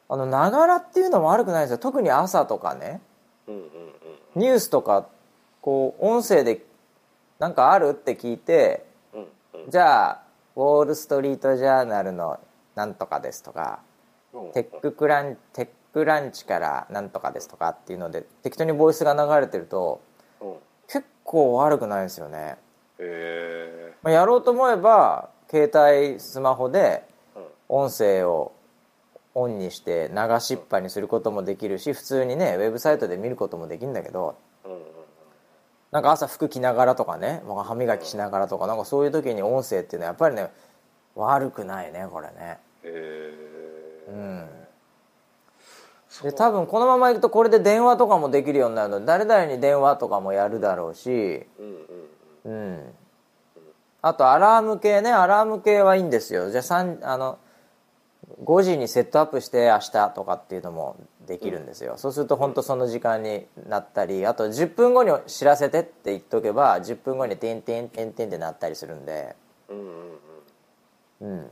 [0.09, 1.78] あのながらっていうのも悪くないですよ。
[1.78, 3.00] 特に朝とかね。
[3.46, 3.62] うんうん
[4.35, 5.09] ニュースとか
[5.61, 6.64] こう音声で
[7.38, 9.20] なんかあるって聞いてうん
[9.64, 9.70] うん。
[9.70, 10.22] じゃあ
[10.57, 12.40] ウォール・ストリート・ジャーナルの
[12.74, 13.80] なんとかですとか
[14.32, 14.52] うん。
[14.52, 20.00] テッククランテックランチからなんとかですとかっていうので適当にボイスが流れてると
[20.40, 20.54] うん。
[20.88, 22.56] 結構悪くないですよね、
[22.98, 27.04] えまあ、やろうと思えば携帯スマホで
[27.68, 28.52] 音声を
[29.35, 34.37] オンにして流しっぱにすることもできるし普通にねウェブサイトで見ることもできるんだけど
[35.90, 40.50] なんか朝服着ながらとかねまあ歯磨きしながらとかなんかそういう時に音声っていうのはやっぱりね
[41.14, 42.59] 悪くないねこれね。
[42.83, 44.12] えー。
[44.12, 44.48] うん。
[46.22, 49.01] で多分このままいくとこれで電話とかもできるようになるの。
[49.01, 51.11] で誰々に電話とかもやるだろうし。
[51.59, 51.87] うん
[52.44, 52.94] うんうん。
[54.03, 55.12] あとアラーム系ね。
[55.12, 56.51] アラーム系はいいんですよ。
[56.51, 57.38] じゃあ3あの
[58.44, 60.96] 5時にセットアップして明日とかっていうのも
[61.27, 69.37] できるんですよ、そうすると本当その時間になったりあと10分後に知らせてって言っとけば10分後に「てんてんてんてん」ってなったりするんで。
[69.68, 70.12] うんうん
[71.22, 71.28] うん。
[71.30, 71.50] うん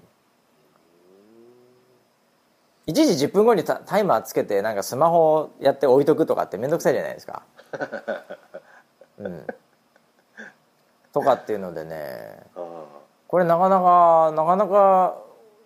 [2.91, 7.43] 一時10分後にタタイマーつけてなんかスマホやって置いとくとかって面倒くさいじゃないですか。
[9.19, 9.47] うん。
[11.13, 12.43] とかっていうのでね。
[12.57, 12.85] あ
[13.29, 15.19] これなかなかなかなか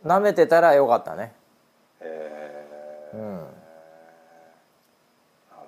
[0.04, 1.32] 舐めてたらよかったね。
[2.00, 2.04] ー。
[2.04, 3.38] えうん。
[3.38, 3.44] ー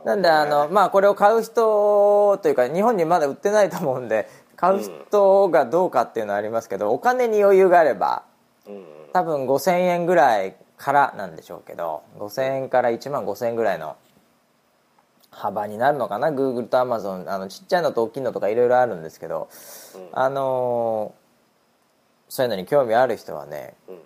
[0.05, 8.23] なんであのまあこれを買う人というか日本にまだ売ってないと思うんで買う人がどうかっていうのはありますけどお金に余裕があれば
[8.66, 13.97] うんうん多分5000円ぐらいからなんでしょうけど5000円から1万5000円ぐらいの
[15.31, 16.31] 幅になるのかな。
[16.31, 19.49] Google と Amazon あのちっちゃいのと大きいのとかいろいろあるんですけど、
[19.95, 21.27] うんあのー
[22.29, 23.99] そういうのに興味ある人はねうん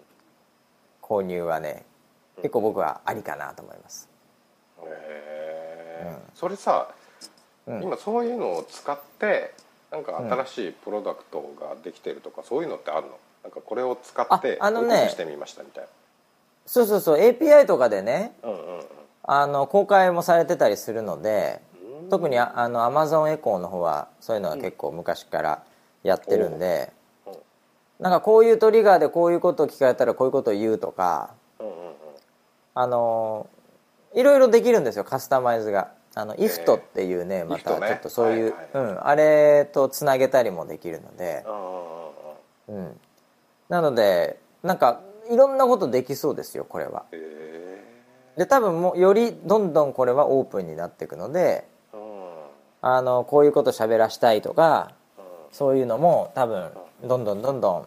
[1.00, 1.84] 購入はね
[2.36, 4.08] 結構僕はありかなと思います。
[4.84, 6.38] へー。
[6.38, 6.88] それさ、
[7.66, 7.82] うん。
[7.82, 9.54] 今そういうのを使って
[9.90, 13.18] なんか新しいプロダクトができてるとか、そういうのってあるの？
[13.42, 14.88] なんかこれを使ってああのね。
[14.88, 15.84] こういうしてみましたみたい
[16.66, 17.20] そうそうそう。
[17.20, 18.84] API とかでねなうんうんうん。
[19.24, 21.60] あの公開もされてたりするので
[22.02, 22.08] うん。
[22.08, 25.62] 特にああの Amazon エコーの方はそういうのは結構昔から
[26.02, 26.92] やってるんで、
[27.26, 27.38] おう
[27.98, 31.94] なんかこういうトリガーでこういうことを聞かれたらこういうことを言うとかうんうんうん。
[32.74, 33.48] あの
[34.14, 41.44] いろいろできるんですよカスタマイズがあの IFT っていうねまたちょっとそういう、はいはいうん、あれとつなげたりもできるので、
[42.68, 43.00] うん
[43.68, 47.04] なのでなんかいろんなことできそうですよこれは。
[47.12, 47.84] へ
[48.36, 51.68] で多分もうよりどんどんこれはオープンになっていくので
[52.82, 55.24] あのこういうこと喋らしたいとかうん。
[55.52, 56.72] そういうのも多分
[57.04, 57.86] どんどんどんどん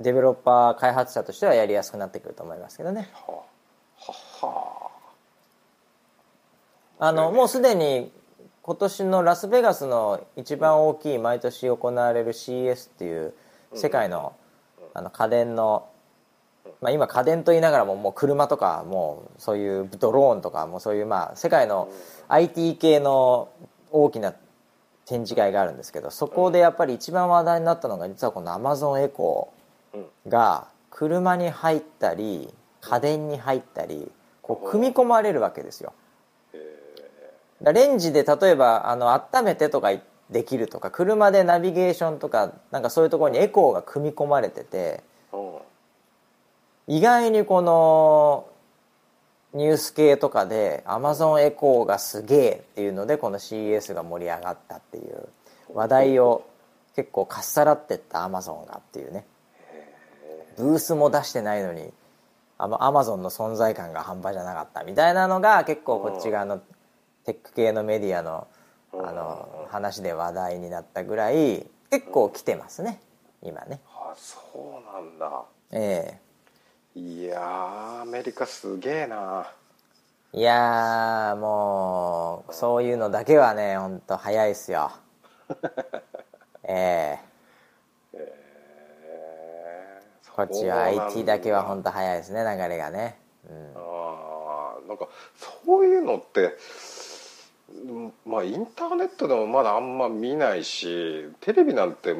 [0.00, 3.10] デベロッパー開発者としてはやりやすくなってくると思いますけどね。
[3.12, 3.42] は
[4.00, 4.12] あ
[4.46, 4.90] はは
[7.00, 8.10] あのもうすでに
[8.62, 13.32] 今年のラスベガスの一番大きい毎年行われる CES っていう
[13.72, 14.34] 世界の
[14.94, 15.88] あの家電の、
[16.80, 21.88] まあ、今家電と言いながらももう車とかもうそういうドローンとかもうそういうまあ世界の
[22.28, 23.48] IT 系の
[23.92, 24.32] 大きな
[25.06, 29.52] 展示会があるんですけどそこでやっぱり一番話題になったのが実はこの Amazon エコ
[29.94, 30.00] うん。
[30.26, 34.10] ーが車に入ったり家電に入ったり
[34.42, 34.70] こう。
[34.70, 35.92] 組み込まれるわけですよ。
[37.62, 39.90] だレンジで例えばあの温めてとか
[40.30, 45.02] できるとか車でナビゲーションとかなんかそういうところにエコーが組み込まれてて
[45.32, 45.36] う。
[45.36, 45.58] ん
[46.88, 48.46] 意外にこの
[49.52, 55.28] ニュース系とかで Amazon エコーがすげえっていうのでこの CES が盛り上がったっていう
[55.74, 56.46] 話題を
[56.96, 59.26] 結構かっさらってった Amazon がっていうね。
[60.56, 61.92] ブースも出してないのに
[62.56, 66.60] アマゾンの存在感が半端じゃなかったみたいなのが結構こっち側の
[67.28, 68.48] テック系のメディアの
[68.90, 73.02] あの話で話題になったぐらい結構来てますね。
[73.42, 73.82] 今ね。
[73.86, 75.44] あそうなんだ。
[75.70, 76.18] え
[76.94, 79.46] いやーアメリカすげえな。
[80.32, 84.90] えいやーもうそういうのだけはねほんと早いっすよ。
[86.64, 87.18] え
[88.14, 88.16] え。
[88.16, 90.32] へー。
[90.34, 93.18] こっちは IT だけは本当早いですね流れがね、
[93.50, 96.97] うん、あーなんかそういうのってうん
[98.26, 102.14] まあインターネットでもまだあんま見ないしテレビなんて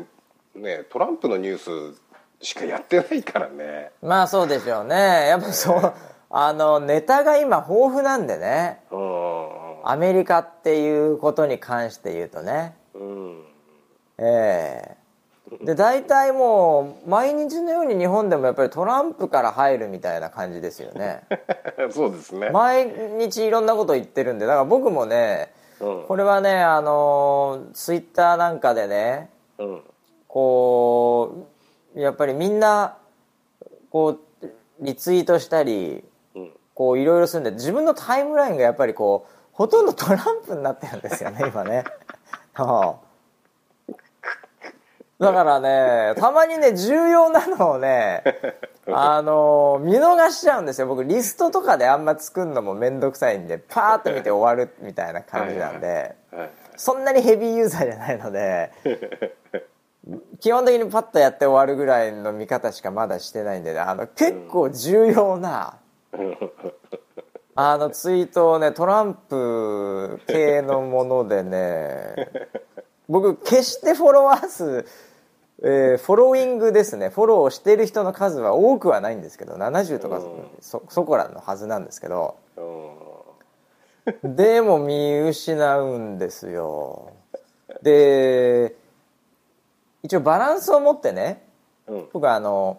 [0.55, 2.01] ねトランプのニュース
[2.41, 3.91] しかやってないからね。
[4.03, 4.95] まあそうでしょうね。
[5.29, 5.95] やっぱそう
[6.31, 8.81] あのネタが今豊富なんでね。
[8.91, 9.49] うん。
[9.85, 12.75] アメリカっていうことに関して言うとね。
[12.95, 13.45] うん。
[14.19, 14.98] ええ
[15.63, 21.23] で大体もう毎日のように日本でもやっぱりトランプから入るみたいな感じですよね。
[21.91, 22.87] そうですね、毎
[23.19, 26.05] 日いろんなこと言ってるんでだから僕もねうん。
[26.05, 29.83] これはねあのツイッターなんかでねうん。
[30.27, 31.47] こ
[31.95, 32.97] うやっぱりみんな
[33.91, 34.47] こう
[34.81, 36.53] リツイートしたりうん。
[36.75, 41.85] こういろいろするんで自分のタイムラインがやっぱりこうほとんどトランプになってるんですよね今ね。
[42.55, 43.08] はあ
[45.19, 48.23] だからねたまにね重要なのをね
[48.91, 50.87] あの見逃しちゃうんですよ。
[50.87, 56.15] 僕リストとかであんま作るのも面倒くさいんでパーッと見て終わるみたいな感じなんで。
[56.33, 58.71] はいそんなにヘビーユーザーじゃないので
[60.41, 65.77] 基本的にパッとやって終わるぐらいの見方しかまだしてないんであの結構重要な
[67.57, 72.15] あのツイートをねトランプ系のものでね
[73.09, 74.87] 僕決してフォロワー数、
[75.63, 77.09] えーフォローイングですね。
[77.09, 80.21] フォローしてる人の数は多くはないんですけど70とか
[80.61, 82.37] そそこらのはずなんですけど。
[82.57, 84.37] うん。
[84.37, 87.13] でも見失うんですよ。
[87.83, 88.75] で
[90.03, 91.43] 一応バランスを持ってね
[91.87, 92.09] うん。
[92.13, 92.79] 僕はあの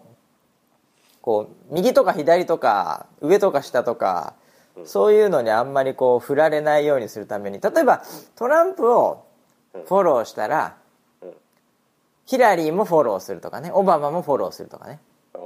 [1.22, 4.34] こう右とか左とか上とか下とか
[4.84, 8.02] そういうのにあんまりこう振られないようにするために例えば
[8.36, 9.26] トランプを
[9.72, 10.79] フォローしたらうん
[12.26, 13.70] ヒラリーもフォローするとかね。
[13.72, 15.00] オバマもフォローするとかね。
[15.34, 15.40] うん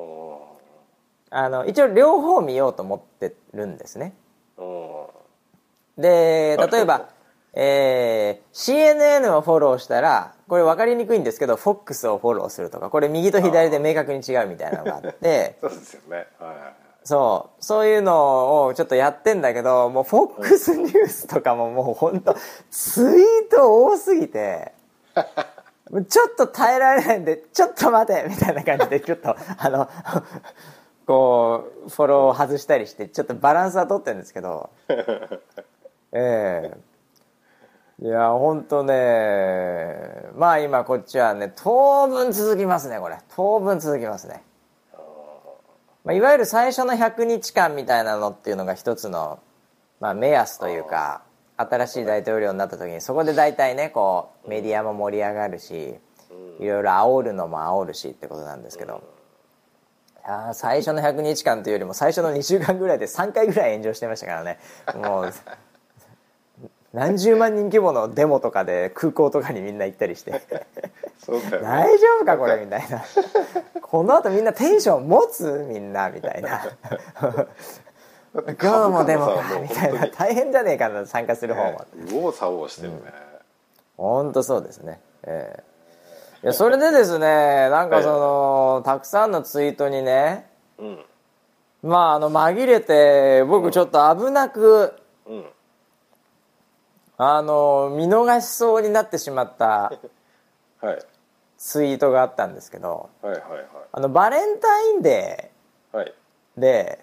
[1.30, 4.14] あの一応両方見ようと思ってるんですね。
[4.56, 7.08] うんで例えば、
[7.54, 16.26] えー CNN をフォローしたらこれ分かりにくいんですけど FOX をフォローするとかこれ右と左で明確に違うみたいなのがあって そうですよね。
[16.38, 16.56] はい
[17.06, 17.64] そう。
[17.64, 22.34] そういうのをちょっとやってんだけどもう FOX ニュースとかももう本当
[22.70, 24.72] ツイート多すぎて
[26.08, 29.88] ちょっと耐えられないんでちょっと待てみたいな感じでちょっと あの
[31.06, 34.70] こうフォローを外したりしてちょっとバランスは取ってるんですけど。
[36.12, 36.94] ええ。
[38.00, 43.18] いや本当ねまあ今こっちはね当分続きますねこれ。
[43.36, 44.42] 当分続きますね。
[46.04, 49.38] まあ、いわゆる最初の100日間みたいなのっていうのが一つの、
[50.00, 51.22] まあ、目安というか
[51.56, 55.94] 新しい大統領になった時にそこで大体ねこうメディアも盛り上がるし
[56.58, 59.02] いろいろ煽るのも煽るしってことなんですけど。
[60.26, 64.58] いやー最初の100日間というよりも最初の2週間ぐらいで3回ぐらい炎上してましたからね。
[64.94, 65.32] もう
[66.94, 70.40] 何十万人規模のデモとかで空港とかにみんな行ったりして。
[71.22, 71.68] そうだよね。
[71.68, 73.04] 大丈夫かこれみたいな。
[73.82, 76.62] この後みんなテンション持つみんなみたいな
[78.34, 80.08] 今日もでもかみたいな。
[80.08, 81.86] 大変じゃねえかな参加する方も。
[81.94, 82.98] 右往左往してるね。
[83.96, 85.00] 本当そうですね。
[85.22, 85.74] ええ。
[86.42, 87.26] いやそれでですね
[87.70, 90.46] なんかそのたくさんのツイートにね
[90.78, 90.98] うん。
[91.82, 94.94] まああの紛れて僕ちょっと危なく
[95.26, 95.44] うん。
[97.16, 99.92] あの見逃しそうになってしまった
[100.82, 100.98] はい。
[101.56, 103.42] ツイートがあったんですけどはいはい
[103.92, 106.14] あのバレンタインデーはいはい。
[106.58, 106.98] で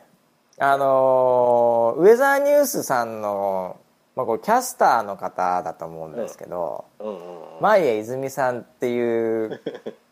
[0.64, 3.80] あのーウェザーニュースさんの、
[4.16, 7.62] まあ、これキャスターの方だと思うんですけど、うんうんうん。
[7.62, 9.59] 前江泉さんっていう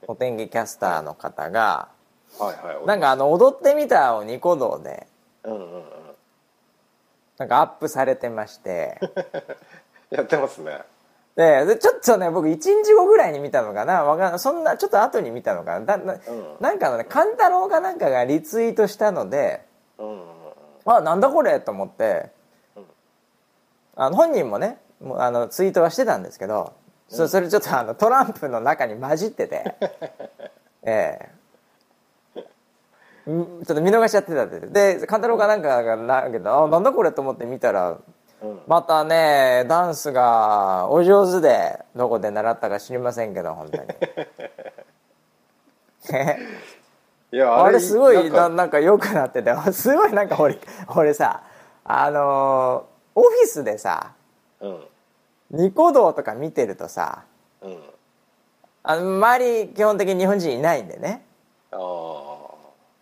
[0.07, 1.89] お天気キャスターの方が
[2.39, 2.87] はいはい。
[2.87, 5.05] なんかあの「踊ってみた」をニコ動で
[5.43, 5.83] うんうんうん。
[7.37, 8.99] なんかアップされてまして。
[10.09, 10.81] やってますね。
[11.35, 14.03] ででちょっとね僕1日後ぐらいに見たのかな。
[14.03, 15.85] わかんそんなちょっと後に見たのかな。
[15.85, 16.19] だな,、ん。
[16.59, 19.63] なんかのね勘太郎かなんかがリツイートしたので
[19.99, 20.38] うん
[20.97, 21.59] あなんだこれ？
[21.59, 22.31] と思って、
[23.95, 26.73] あの本人もねもうあのツイートはしてたんですけど、
[27.07, 29.75] そそれちょっとあのトランプの中に混じってて。
[30.83, 31.29] え
[33.27, 33.31] え。
[33.31, 34.59] んちょっと見逃しちゃってたって。
[34.67, 37.11] で勘太郎かなんかがなけどあなんだこれ？
[37.11, 37.97] と思って見たら
[38.41, 38.61] うん。
[38.65, 43.83] またねダンスがお上手でどこで習ったか知りませんけど本当に
[47.31, 48.49] いやあれすごいなか。
[48.49, 50.57] なんか良くなってて すごいなんか俺
[50.95, 51.43] 俺さ
[51.83, 54.11] あのーオフィスでさ
[54.61, 54.83] うん。
[55.51, 57.23] ニコ動とか見てるとさ
[57.61, 57.79] うん。
[58.83, 61.23] あの周り基本的に日本人いないんでね。
[61.71, 61.79] ああ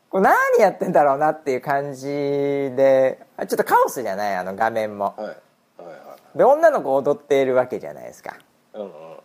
[0.10, 4.36] これ何やってんだろうなっていう感じであちょっとカオスじゃない？
[4.36, 5.14] あの画面も。
[5.18, 5.94] はいはいは
[6.36, 6.38] い。
[6.38, 8.36] で女の子踊っているわけじゃないですか。
[8.74, 9.18] うんうん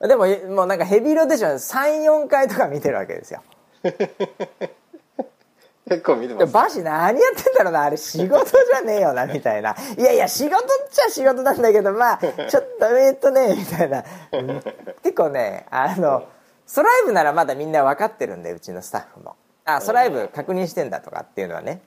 [0.00, 3.42] でももうなんかヘビーローテーション34回とか見てるわけですよ
[5.88, 9.74] 結構見てでますバシ何やってんだろうなあれ仕事じゃねえよなみたいな。
[9.96, 10.60] いやいや仕事っ
[10.90, 12.18] ちゃ仕事なんだけどまあ
[12.48, 14.04] ちょっとえっとねみたいな。
[14.32, 14.62] うん
[15.02, 16.24] 結構ねあの
[16.66, 19.36] ソライブならまだみんな分かってるんでうちのスタッフも。
[19.64, 21.80] あソライブ確認してんだとかっていうのはね。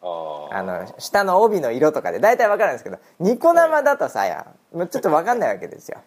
[0.00, 2.20] あの下の帯の色とかで。
[2.20, 5.98] 大体分かるんですけどニコ生だとさやもうちょっと分かんないわけですよ。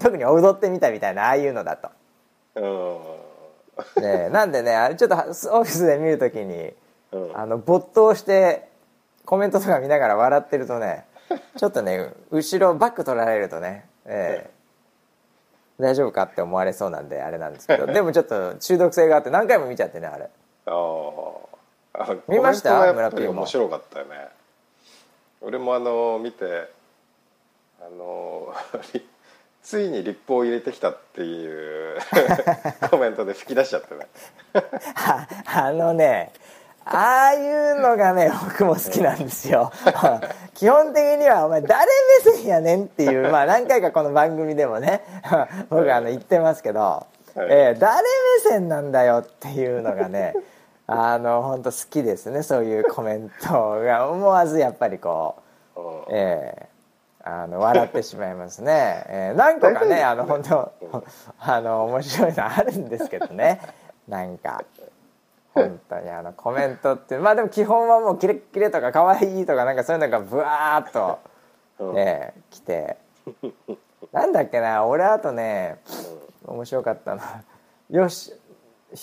[0.00, 1.90] 特に踊ってみたみたいなああいうのだと
[2.56, 4.02] うん。
[4.02, 6.72] でなんでねあれちょっとオフィスで見るときに
[7.12, 7.36] うん。
[7.38, 8.68] あの没頭して
[9.24, 11.04] コメントとか見ながら笑ってるとね
[11.56, 14.56] ちょっとね後ろバック取られるとね、ええ
[15.78, 20.30] 大丈夫かって思われそうなんであれなんですけど でもちょっと中毒性があって何回も見ちゃってねあれ。
[20.66, 21.36] あー。
[21.92, 22.92] あ見ました？
[22.94, 23.32] 村ピーも。
[23.42, 24.28] 面白かったよね。
[25.42, 26.70] 俺もあの見て
[27.80, 28.54] あの
[29.66, 31.98] ついに立法を入れてきたっていう
[32.88, 34.06] コメントで吹き出しちゃってね。
[34.94, 35.26] あ
[35.66, 36.30] あのね
[36.84, 39.72] ああいうのがね僕も好きなんですよ。
[40.54, 41.84] 基本的にはお前誰
[42.24, 45.02] 目線やねんっていうまあ何回かこの番組でもね
[45.68, 47.04] 僕あの言ってますけど、
[47.34, 48.02] えー誰
[48.44, 50.34] 目線なんだよっていうのがね
[50.86, 54.08] あの本当好きですねそういうコメントが。
[54.08, 55.34] 思わずやっぱりこ
[55.74, 55.82] うう。
[55.82, 56.65] んええ
[57.28, 60.72] あの笑ってしまいますね、 えー何個かねあの本当
[61.40, 63.60] あの面白いのあるんですけどね。
[64.06, 64.62] なんか
[65.52, 71.18] 本当にあのコメントってまあでも基本はもうキレッキレとか可愛いとかなんかそういうのがブワーっと、
[71.80, 71.94] う。
[71.94, 72.96] んええ来て。
[74.12, 75.80] なんだっけな俺あとね
[76.46, 77.22] 面白かったの。
[77.90, 78.32] よし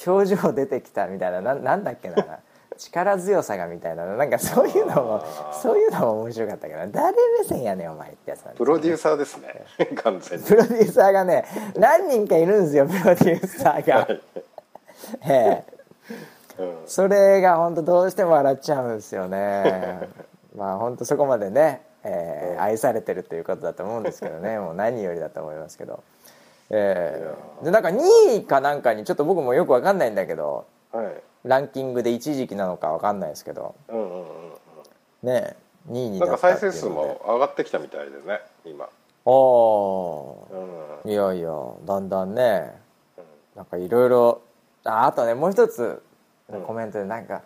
[0.08, 1.42] 表情出てきたみたいな。
[1.42, 2.40] ななんだっけな
[2.84, 5.26] 力強さがみたいななんかそういうのも
[5.62, 9.66] そういうのも面白かったけど誰目線やねんお前ってやつなんですプロデューサーですね。
[10.04, 10.46] 完全に。
[10.46, 11.46] プロデューサーがね
[11.78, 14.08] 何人かいるんですよプロデューサーが。
[15.28, 15.64] え
[16.60, 16.62] え。
[16.62, 16.78] うん。
[16.86, 20.10] それが本当どうしても笑っちゃうんですよね。
[20.56, 24.60] まあ本当そこまでね、えー愛されてるということだと思うんですけどね。
[24.60, 26.04] もう何よりだと思いますけど。
[26.70, 27.66] えー。
[27.66, 30.66] でなんか2位かなんかにちょっと僕もよく分かんないんだけどはい
[31.44, 33.76] ランキングで一時期なのか分かんないですけど。
[33.90, 34.24] うんうんうんう
[35.24, 35.28] ん。
[35.28, 35.56] ね
[35.90, 37.08] 2位になんなったか再生数っていうので。
[37.08, 38.90] も上がってきたみたいでね今。
[39.26, 41.10] おうん。
[41.10, 41.50] ーいやいや
[41.86, 42.74] だんだんね。
[43.56, 44.42] なんかいろいろ
[44.86, 46.02] ああとねもう一つ。
[46.68, 47.42] コメントでなんか、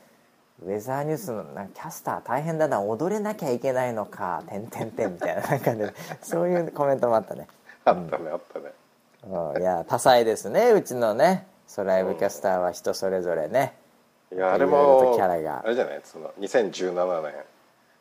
[0.65, 7.47] ウェザーニュースのなんかキャスター大変だな踊れなきゃいけないのか「てんてんてん」みたいななんかねそういうコメントもあったね、
[7.85, 8.71] あったねあったね。
[9.29, 13.73] うんいや多彩ですねうちのねソライブキャスターは人それぞれね、
[14.33, 17.33] いやあれもキャラがあれじゃないその2017年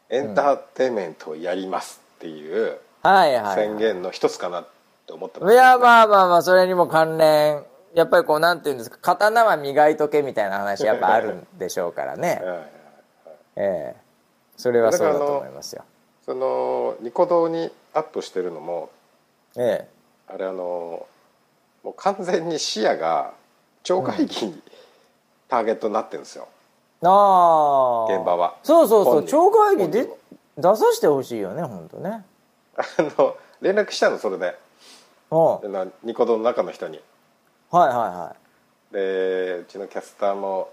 [0.09, 2.79] エンターテインメントをやりますっていう。
[3.03, 4.69] はいはい、宣言の一つかなっ
[5.07, 7.63] て思ってますいやまあまあまあそれにも関連
[7.95, 8.41] やっぱりこう。
[8.41, 8.75] なんていう。
[8.75, 11.93] んですか刀は磨いとけみたいな話やっぱあるんでしょう。
[11.93, 12.43] からね
[13.57, 13.97] ええ
[14.57, 15.13] それはそう。
[15.13, 15.85] だと思いますよ
[16.25, 18.91] そのニコ動にアップしてるのも
[19.57, 19.89] ええ
[20.29, 21.07] あれあの
[21.83, 21.95] もう。
[21.95, 23.35] 完全に視野が
[23.87, 24.61] 超会議に
[25.49, 26.49] ターゲットになってるんですよ、
[27.03, 28.57] ああ現場は。
[28.65, 29.25] そうそうそう。
[29.25, 30.17] 超会議で本
[30.57, 32.25] 出させてほしいよね本当ね。
[32.77, 32.83] あ
[33.17, 34.59] の連絡したのそれで。
[36.03, 37.01] ニコ動の中の人に。
[37.71, 38.37] はいは
[38.91, 40.69] でうちのキャスターも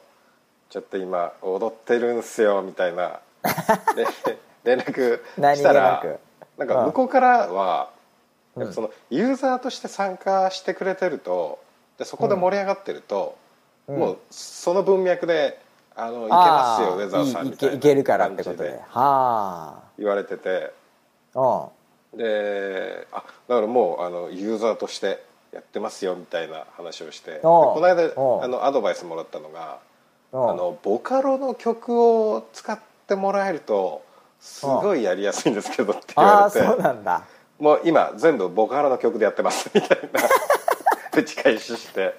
[0.72, 3.20] ちょっと今踊ってるんすよみたいな。
[3.95, 4.07] で
[4.64, 5.22] 連絡
[5.55, 6.20] したらく
[6.57, 7.91] なんか向こうからは、
[8.57, 11.59] やっぱそのユーザーとして参加してくれてると
[11.98, 13.38] でそこで盛り上がってると、
[13.88, 14.00] うん。
[14.00, 15.60] もうその文脈で
[15.96, 18.80] 「あのいけいますよウェザーさん」みたいないけるからってことで。
[19.98, 20.74] 言われてて。
[21.36, 21.68] あ
[22.14, 27.39] であだからもうあのユーザーとしてやってますよみたいな話をして。
[27.41, 28.04] この間
[28.44, 29.80] あのアドバイスもらったのが
[30.32, 30.50] うん。
[30.50, 34.04] あのボカロの曲を使ってもらえると
[34.39, 36.66] すごいやりやすいんですけどって言われて。
[36.66, 37.24] そうなんだ。
[37.60, 40.22] もう今全部ボカロの曲でやってますみたいな
[41.16, 42.16] 打ち返しして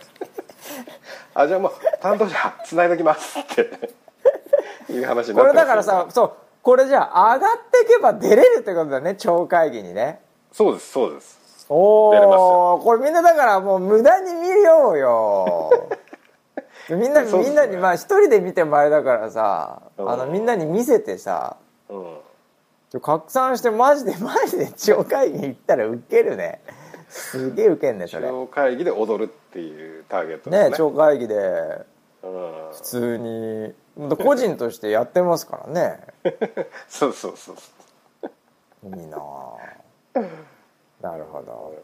[1.34, 6.32] あじゃあもう担当者つないどきますっていう話になってこれだからさそう
[6.64, 10.20] これじゃあ上がっていけば出れるってことだね超会議にね。
[10.50, 11.66] そうですそうです。
[11.68, 15.90] おおこれみんなだからもう無駄に見ようよ。
[16.88, 17.32] みんな、ね。
[17.32, 20.10] みんなにまあ一人で見てもあれだからさ、うん。
[20.10, 21.58] あのみんなに見せてさ
[21.90, 23.00] うん。
[23.02, 26.62] 拡散してマジでマジで超会議行ったらウケるね
[27.16, 28.26] すげえウケんねそれ。
[28.26, 30.70] 超会議で踊るっていうターゲットね。
[30.70, 31.36] ね超会議で。
[32.24, 33.72] うん、普通に。
[34.16, 36.00] 個人としてやってますからね。
[36.88, 37.56] そうそうそう
[38.98, 40.20] いいなあ。
[41.00, 41.74] なるほど。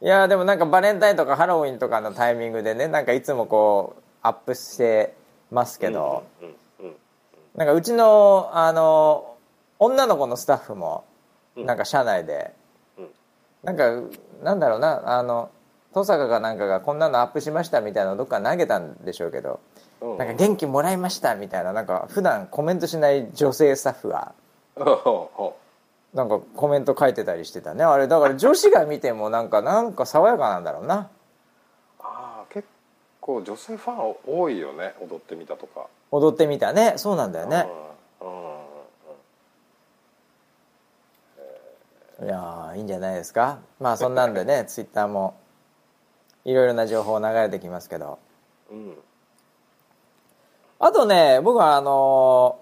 [0.00, 5.14] いやでもなんかバレンタインとかハロウィンとかのタイミングでねなんかいつもこうアップして
[5.50, 6.96] ますけど、うんうん
[7.54, 9.36] なんかうちのあの
[9.78, 11.04] 女の子のスタッフも
[11.56, 11.66] うん。
[11.66, 12.61] なんか社内で、うん
[13.62, 14.02] なんか
[14.42, 15.50] なんだろうなあの
[15.94, 19.60] 登坂かなんかがこんなのアップしましたみたいなのどっか投げたんでしょうけど、
[20.00, 20.18] うん。
[20.18, 24.32] なんか元気もらいましたみたいななんか普段コメントしない女性スタッフが
[24.76, 25.54] お
[26.14, 27.84] なんかコメント書いてたりしてたね。
[27.84, 31.08] あれだから女子が見てもなんかなんか爽やかなんだろうな。
[32.00, 32.66] ああ結
[33.20, 35.86] 構女性ファン多いよね踊ってみたとか。
[36.10, 36.94] 踊ってみたね。
[36.96, 37.66] そうなんだよね。
[38.20, 38.28] うん。
[38.28, 38.52] うんうん
[42.22, 43.58] いやーいいんじゃないですか？
[43.80, 45.34] まあそんなんでね ツイッターも
[46.44, 48.18] いろいろな情報流れてきますけど。
[48.70, 48.98] うん。
[50.78, 52.58] あとね僕はあの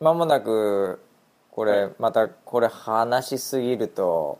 [0.00, 1.00] ー間もなく
[1.50, 1.92] これ、はい。
[1.98, 4.38] またこれ話しすぎると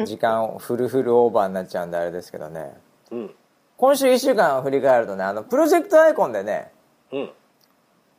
[0.06, 2.80] 時間フルフルオーバーになっちゃうんであれですけどね。
[3.10, 3.34] うん。
[3.76, 6.72] 今週1週間を振り返るとねあのプロジェクトアイコンでね
[7.12, 7.32] うん。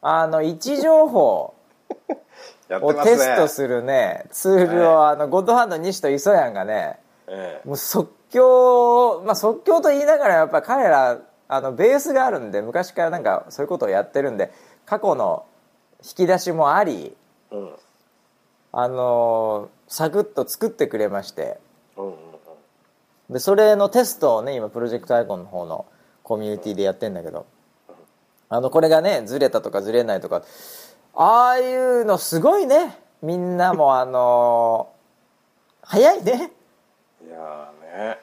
[0.02, 1.54] あの位置情報
[2.78, 4.26] をテストするね。
[4.32, 14.52] ツールをあのゴッドハンド西と磯谷がねえもう即興まあ即興と言いながらやっぱ彼らあのベースがあるんで昔からなんかそういうことをやってるんで
[14.86, 15.46] 過去の
[16.04, 17.16] 引き出しもあり
[17.52, 17.72] えうん。
[18.72, 21.60] あのサクッと作ってくれまして。
[21.98, 22.14] うんうん。
[23.32, 25.86] でそれのテストをね今プロジェクトアイコンの方の
[26.24, 27.46] コミュニティでやってんだけど。
[28.52, 30.42] あのこれがねずれたとかずれないとか
[31.16, 32.97] ああいうのすごいね。
[33.22, 34.89] みんなもあの
[35.82, 36.51] 早いね。
[37.26, 38.20] いやーね。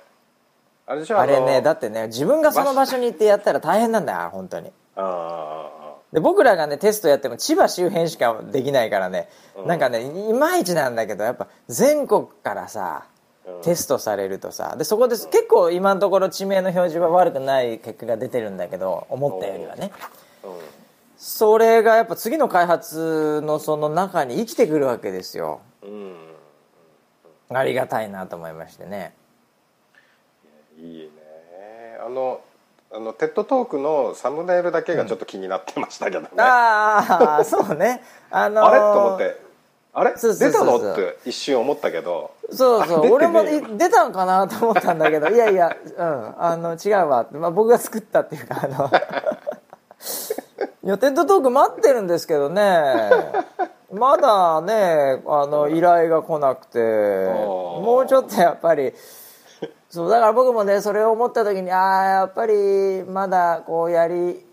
[0.86, 4.70] あれでしょあれねだっってね自分がその場所に行ってやったら大変なんだよ本当に。
[4.94, 9.28] あああで僕らがねテストやっても千葉周辺しかできないからね、
[9.66, 13.06] なんかねいまいちなんだけどやっぱ全国からさ
[13.46, 13.62] うん。
[13.62, 19.90] テストされるとさでそこで結構今のところ地名の表示は悪くない結果が出てるんだけど思ったよりはね。
[20.44, 20.50] うん
[21.16, 25.60] それがやっぱ次の開発のその中に生きてくるわけですよ。
[25.82, 26.16] うん。
[27.48, 29.14] ありがたいなと思いましてね。
[30.78, 31.10] いいね。
[32.04, 32.40] あの
[32.92, 38.02] あの TED Talk のサムネイルだけがちょっと気になってましたけどね、ああそうね。
[38.30, 38.78] あのーあれ？
[38.78, 39.40] と思って。
[39.92, 40.14] あれ？
[40.14, 40.92] 出たの？
[40.92, 42.32] って一瞬思ったけど。
[42.50, 43.10] そうそう。
[43.10, 45.28] 俺もい出たんかなと思ったんだけど。
[45.28, 46.42] いやいやうん。
[46.42, 47.26] あの違うわ。
[47.32, 48.90] まあ、僕が作ったっていうかあの
[50.86, 52.62] いや TED Talk 待ってるんですけどね。
[53.92, 56.78] まだねあの依頼が来なくて。
[56.78, 58.94] もうちょっとやっぱり
[59.90, 64.46] そうだから僕もねそれを思った時にああやっぱりまだこうやり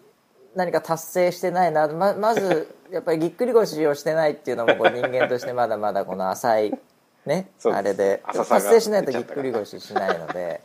[0.55, 1.87] 何か達成してないな。
[1.87, 6.79] ままずやっぱりぎっくり腰をしてないっていうのもこう人間としてまだまだこの浅い
[7.27, 8.23] ねあれで。
[8.33, 10.61] 達成しないとぎっくり腰しないので。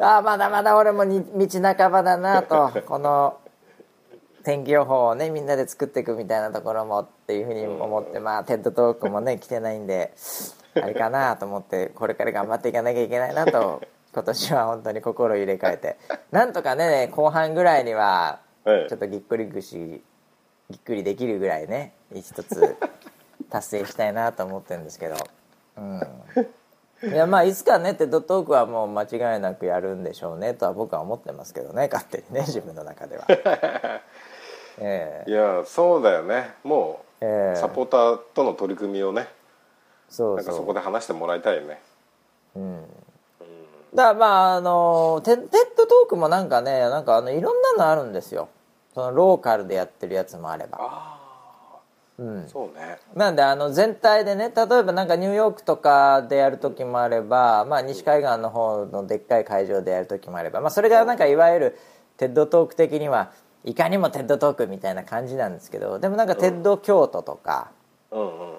[0.00, 3.36] ああまだまだ俺もに道半ばだなとこの
[4.46, 10.14] 天気予報をねみんなで作っていくみたいなところもっていうふうに思ってまあ TED Talk もね来てないんで
[10.80, 13.82] あれかなと思ってこれから頑張っていかなきゃいけないなと
[14.14, 15.96] 今年は本当に心を入れ替えて。
[16.30, 19.78] なんとかね後半ぐらいにはええちょっとぎっくり腰
[20.70, 22.76] ぎっくりできるぐらいね一つ
[23.50, 25.16] 達成したいなと思ってるんですけど。
[25.76, 26.00] うん。
[27.02, 33.26] いやまあいつかね TED Talk はもう間違いなくやるんでしょうねとは僕は思ってますけどね勝手にね自分の中では
[34.78, 35.30] ええ。
[35.30, 36.54] いやそうだよね。
[36.64, 37.60] もう、ええ。
[37.60, 39.28] サポーターとの取り組みをね。
[40.08, 41.80] そうなんかそこで話してもらいたいよね。
[42.54, 42.82] うん。
[43.94, 48.48] だからまああのテテッドトークもなんかねなんかあのいろんなのあるんですよ。
[48.94, 50.78] そのローカルでやってるやつもあれば。
[50.80, 51.18] あ
[52.18, 52.44] うん。
[52.44, 52.98] あそうね。
[53.14, 61.78] なんであの全体でね例えばなんかニューヨークとかでやる時もあれば、まあ、西海岸の方のでっかい会場でやる時もあれば、まあ、それがなんかいわゆる
[62.16, 63.32] TED Talk 的には
[63.66, 67.70] いかにも TED Talk みたいな感じなんですけどでもなんか TED 京都とか、
[68.10, 68.20] うん。
[68.20, 68.56] うんうん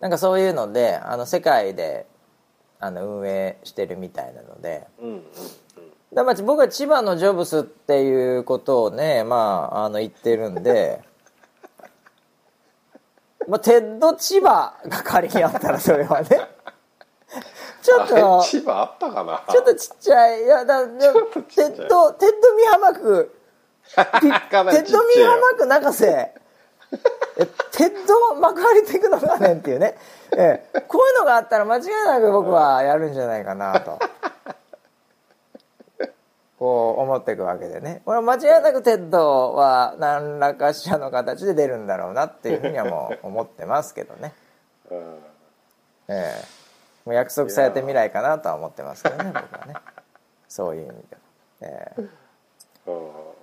[0.00, 2.06] なんかそういうのであの世界で
[2.78, 4.86] あの運営してるみたいなので。
[5.00, 5.22] うんうん
[6.14, 11.02] だからまあ僕は千葉のジョブスっていうことをね、まあ、あの言ってるんで、
[13.48, 16.28] まあ、 TED 千葉が仮にあったらそれはね、
[17.82, 19.42] ちょっあと、れ千葉あったかな？
[19.50, 23.34] ちょっとちっちゃい、いや、だテッド、テッド美浜区、
[23.94, 25.00] TED ちっちゃいよ。
[25.16, 26.34] 美浜区中瀬、
[27.36, 29.96] え TED 幕張 テクノガーデンっていうね、
[30.36, 33.98] ええ、こういうのがあったら間違いなく僕はやるんじゃないかなと。
[36.58, 38.00] こう思っていくわけでね。
[38.04, 44.32] これは間違いなく TED は何らかしらの形で出るんだろうなっていうふうにはもう思ってますけどね、
[44.90, 45.22] うん。
[46.08, 46.44] ええ。
[47.04, 49.74] もう約束された未来かなとは思ってますけどね僕はね。
[50.48, 51.20] そういう意味では、
[51.62, 52.02] ええ。
[52.86, 53.33] うん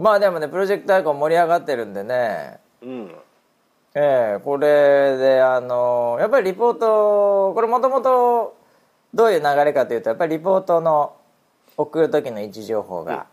[0.00, 2.58] まあでもねプロジェクトアイコン盛り上がってるんでね。
[2.82, 3.14] うん。
[3.94, 8.56] ええこれであのやっぱりリポートこれもともと
[9.12, 11.16] どういう流れかというとやっぱりリポートの
[11.76, 13.26] 送る時の位置情報が、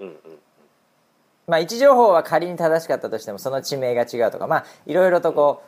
[0.00, 0.06] うん。
[0.06, 0.16] うん
[1.46, 4.46] まあ位置情報は仮に正しかったとしてもその地名が違うとか。
[4.46, 5.62] まあいろいろとこ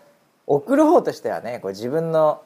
[0.47, 2.43] う送る方としてはねこう自分の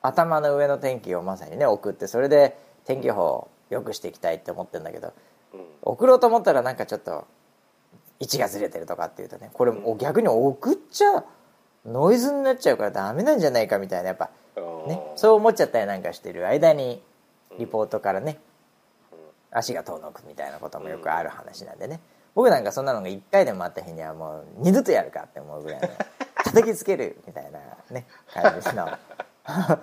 [0.00, 5.08] 頭の上の天気をまさにね送ってそれで天気予報を良くしていきたいって思ってるんだけど。
[5.08, 5.31] うん
[5.82, 7.26] 送ろうと思ったらなんかちょっと
[8.20, 11.24] 位置がずれてるとかっていうとねこれお逆に送っちゃ
[11.84, 14.30] ノイズになっちゃうからダメなんじゃないかみたいなやっぱ
[14.86, 17.02] ねそう思っちゃったりなんかしてる間に
[17.58, 18.38] リポートからね
[19.50, 22.00] 足が遠のくみたいなこともよくある話なんでね。
[22.34, 25.88] 僕なんかそんなのが1回でもあった日にはもう二度とやるかって思うぐらいの
[26.44, 28.88] 叩きつけるみたいなね感じの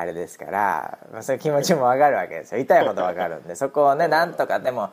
[0.00, 2.60] あれですから、まあ、そういう気持ちもわかるわけですよ。
[2.60, 3.54] 痛いほどわかるんで。
[3.56, 4.90] そこをねなんとかでも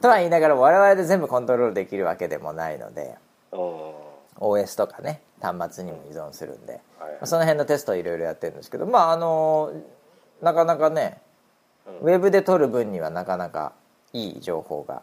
[0.00, 3.16] とは言いながら我々で全部コントロールできるわけでもないので
[3.52, 3.92] うん
[4.38, 9.72] OS とかね端末にも依存するんで、はいまあその辺のテストをいろいろやってるんですけどまああの
[10.42, 11.20] なかなかね
[12.00, 13.74] ウェブで撮る分にはなかなか
[14.12, 15.02] いい情報が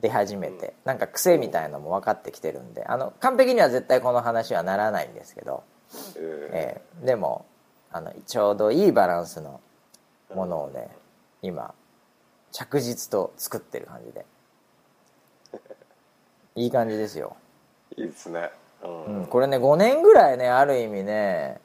[0.00, 5.64] 出始めてなんか癖みたいのも分かってきてるんであの完璧には絶対この話はならないんですけど、
[6.16, 7.02] ええ。
[7.02, 7.44] ーでも
[7.92, 9.60] あのちょうどいいバランスの
[10.34, 10.88] ものをね
[11.42, 11.74] 今
[12.50, 14.26] 着実と作ってる感じで。
[16.54, 18.50] いい感じですよ、ーいいですね。
[18.84, 19.20] うん。
[19.20, 21.60] うん、これね5年ぐらいねある意味ね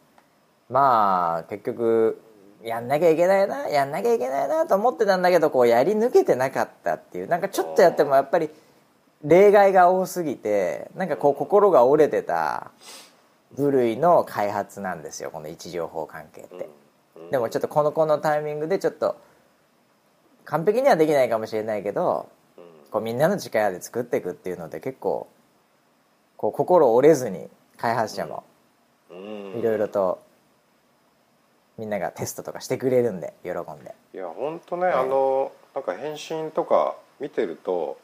[0.70, 2.22] まあ結局
[2.64, 7.28] やんなきゃいけないなやんなきゃいけないなと思ってたんだけどこうやり抜けてなかったっていう。
[7.28, 8.50] なんかちょっとやってもやっぱり
[9.24, 12.72] 例外が多すぎてなんかこう心が折れてた
[13.56, 16.70] 部類の開発なんですよこの位置情報関係って。
[17.16, 17.32] うん。
[17.32, 19.18] でもちょっとこのこのタイミングでちょっと
[20.46, 22.64] 完璧にはできないかもしれないけどうん。
[22.92, 25.28] こうみんなの力で作っていくっていうので結構
[26.36, 28.44] こう心折れずに開発者も
[29.10, 29.60] うん。
[29.60, 30.22] いろいろと
[31.78, 33.96] みんながテストとかしてくれるんで喜んで。
[34.14, 38.00] いや本当ね、あのなんか返信とか見てると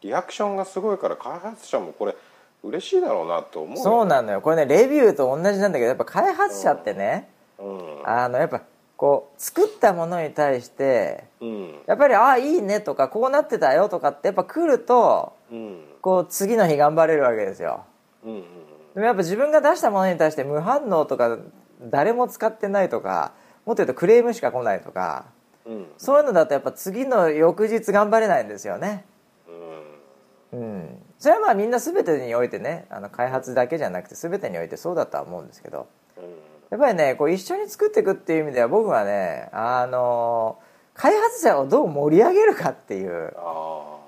[0.00, 2.16] リアクションがすごいから開発者もこれ
[2.62, 3.82] 嬉しいだろうなと思うよ。
[3.82, 4.40] そうなのよ。
[4.40, 7.28] これねレビューと同じなんだけどやっぱ開発者ってね
[7.58, 8.02] うん。
[8.04, 8.62] あのやっぱ
[8.96, 11.74] こう作ったものに対してうん。
[11.86, 15.84] やっぱり「ああいいね」とか「こうなってたよ」とかってやっぱ来るとうん。
[16.00, 17.84] こう次の日頑張れるわけですよ。
[18.24, 18.44] うんうん
[18.94, 21.38] でもやっぱ自分が出したものに対して無反応とか
[21.80, 23.32] 誰も使ってないとか
[23.64, 25.26] もっと言うとクレームしか来ないとか
[25.64, 25.86] うん。
[25.98, 29.04] そういうのだとやっぱ次の翌日頑張れないんですよね。
[30.52, 30.60] うん。
[30.60, 35.88] うんそれはまあみんな全てにおいてねあの開発だけじゃなくて全てにおいてそうだとは思うんですけど。
[36.16, 36.24] うん。
[36.70, 40.58] やっぱりねこう一緒に作っていくっていう意味では僕はねあの
[40.94, 43.32] 開発者をどう盛り上げるかっていう。
[43.36, 43.98] あ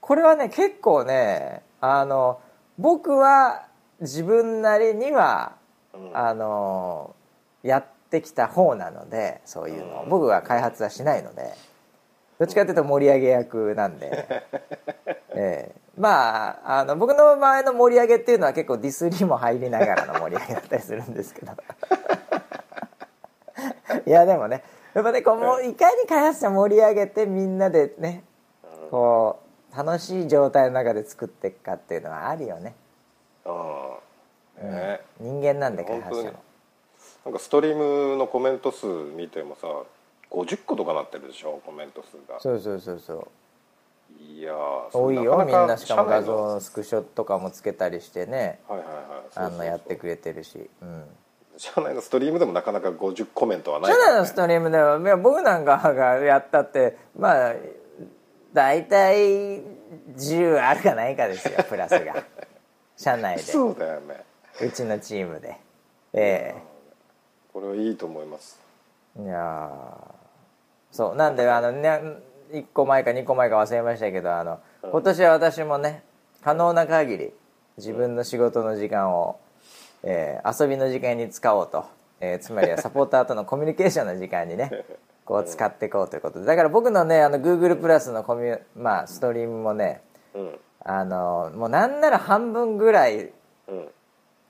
[0.00, 2.40] これはね結構ねあの
[2.78, 3.66] 僕は
[4.00, 5.52] 自分なりには
[6.14, 7.14] あの
[7.62, 10.00] やってきた方なのでそういうの。
[10.00, 11.52] を僕は開発はしないので
[12.38, 14.26] どっちかというと盛り上げ役なんで、
[15.34, 15.80] ええ。
[15.96, 21.52] まああの僕の場合の盛り上げっていうのは結構ディスりも入りながらの盛り上げだったりするんですけど。
[24.06, 24.62] いやでもね
[24.94, 28.22] やっぱねこうもういかに開発者盛り上げてみんなでね
[28.90, 29.40] こ
[29.74, 32.74] う楽しい状態の中で作っていくかっていうのはあるよね。
[33.44, 33.50] う
[34.64, 34.70] ん。
[34.70, 35.00] ね。
[35.18, 36.38] 人間なんで開発者本も。
[37.24, 39.66] なんかストリームのコメント数見てもさ
[40.30, 41.60] 50個とかなってるでしょ？
[41.64, 42.40] コメント数が。
[42.40, 43.28] そうそうそうそう。
[44.22, 44.56] いやー
[44.92, 45.76] 多いよみんな。
[45.76, 48.60] しかも画像のスクショとかもつけたりしてね。
[48.68, 49.04] のはいはいはい。
[49.06, 49.44] そうそうそう。
[49.44, 51.04] あのやってくれてるし、うん、
[51.56, 57.54] 社内のストリームでもなかなか50コメントはないね、社内のストリームでは僕なんかがやったってまあ
[58.52, 59.60] 大体
[60.16, 62.24] 10あるかないかですよ プラスが。
[62.96, 63.42] 社内で。
[63.42, 64.24] そうだよね。
[64.60, 65.56] うちのチームで。
[66.12, 66.54] え
[67.52, 68.60] これはいいと思います。
[69.18, 70.17] えいやー
[70.90, 71.14] そう。
[71.16, 72.00] なんであのね
[72.52, 76.02] 1個前か2個前か忘れましたけどあの今年は私もね
[76.42, 77.32] 可能な限り
[77.76, 79.38] 自分の仕事の時間を、
[80.02, 81.84] えー遊びの時間に使おうと、
[82.20, 84.84] えーつまりはサポーターとのコミュニケーションの時間にね
[85.24, 86.46] こう使っていこうということで。
[86.46, 90.02] だから僕のねあの Google プラスのコミュ、まあ、ストリームもね
[90.34, 90.58] うん。
[90.84, 93.30] あのもうなんなら半分ぐらい
[93.68, 93.88] うん。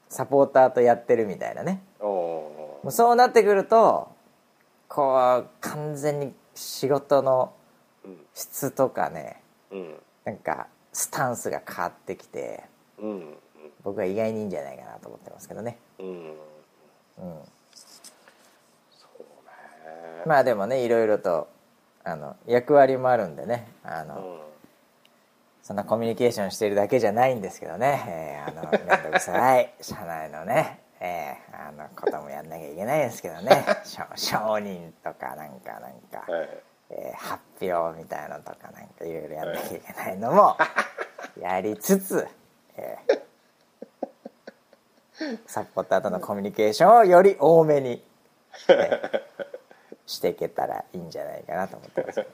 [0.09, 1.82] サポーターとやってるみたいなね。
[2.01, 4.09] もうそうなってくると
[4.99, 7.53] こう完全に仕事の
[8.05, 9.40] うん質とかね
[9.70, 9.94] うん。
[10.24, 12.64] なんかスタンスが変わってきて
[13.01, 13.34] うん。
[13.84, 16.07] 僕は意外にいいんじゃないかなと思ってますけどね、うん。
[16.07, 16.34] うん。
[20.26, 21.46] まあでもねいろいろと
[22.03, 24.38] あの役割もあるんでねあの、うん。
[25.62, 29.72] そんなコミュニケーションしてるだけじゃないんですけどね、えーあの面倒くさい。
[29.80, 33.64] 社内のね、えー、あのこともやんなきゃいけないですけどね。
[33.84, 36.49] 承認とかなんかなんか、はい。
[36.90, 40.57] えー発表みたいなのとかなんかいろいろやんなきゃいけないのも
[41.38, 42.26] やりつつ、
[42.76, 43.28] えー
[45.46, 48.07] サポーターとのコミュニケーションをより多めに、
[48.68, 49.28] えー
[50.09, 52.26] していけたらいいんじゃないかなと思ってます。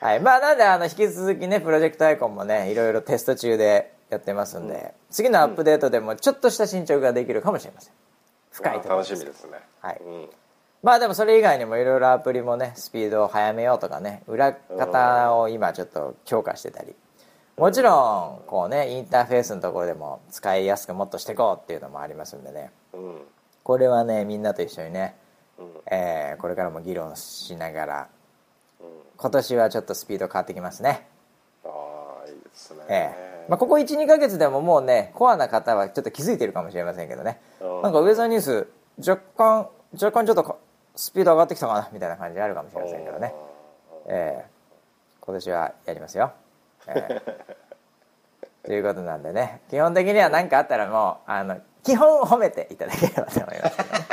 [0.00, 7.92] はい、まあなんであの引き続きねプロジェクトアイコンもねいろいろテスト中でやってますんで、次のアップデートでもちょっとした進捗ができるかもしれません。
[8.52, 9.58] 深いところ楽しみですね。
[9.80, 10.00] はい。
[10.04, 10.28] うん。
[10.82, 16.94] まあでもそれ以外にもいろいろアプリもねスピードを速めようとかね裏方を今ちょっと強化してたり。
[17.56, 22.70] もちろんこうねインターフェースのところでも使いやすくもっとしていこうっていうのもありますんでね。
[22.92, 23.22] うん。
[23.64, 25.16] これはねみんなと一緒にね、
[25.58, 25.66] うん。
[25.90, 28.08] えーこれからも議論しながら
[28.80, 28.86] うん。
[29.16, 31.08] 今年はちょっとスピード変わってきますね。
[31.64, 31.68] あ
[32.24, 32.84] あいいですね。
[32.88, 37.40] ええまあ、ここ12ヶ月でももうねコアな方はちょっと気づいてるかもしれませんけどね。
[37.60, 37.82] うん。
[37.82, 38.68] なんかウェザーニュース
[38.98, 40.58] 若干若干ちょっとこ
[40.96, 43.34] スピード上がってきたかなみたいな感じあるかもしれませんけどね。
[44.08, 44.50] ええ。
[45.20, 46.32] 今年はやりますよ、
[46.86, 47.22] ええ。
[48.66, 49.60] ということなんでね。
[49.68, 54.06] 基本的には何かあったらもうあの基本褒めていただければと思いますけどね。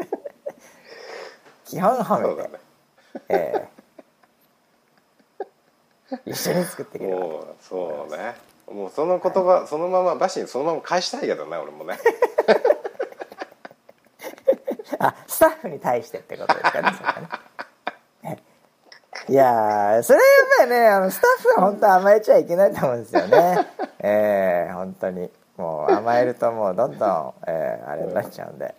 [1.66, 2.58] 基本褒めて、ね。
[3.28, 3.79] ええ
[6.26, 7.06] 一緒に作っていけ
[7.60, 8.34] そうね。
[8.70, 11.98] もうその言葉、そのままバシにそのまま返したいけどね俺もね。
[14.98, 17.20] あスタッフに対してってことですかねそれは
[18.22, 18.38] ね。
[19.28, 20.26] いやーそれやっ
[20.58, 23.66] ぱりねあのスタッフは本当甘えちゃいけないと思うんですよね。
[24.00, 25.30] ええ本当に。
[25.56, 28.74] もう甘えるともうどんどん、えーあれになっちゃうんで。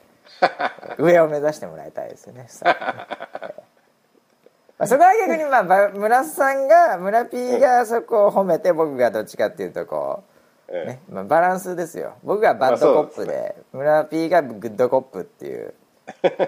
[0.97, 3.53] 上を目指してもらいたいですよねスタッフね
[4.87, 10.31] そこは逆にまあば村さんが村 P がそこを褒めて僕がどっちかっていうとこう
[10.73, 10.85] ええ。
[10.87, 12.13] ねまあ、バランスですよ。
[12.23, 15.73] 僕がバッドコップで,、まあそう村 P がグッドコップっていう、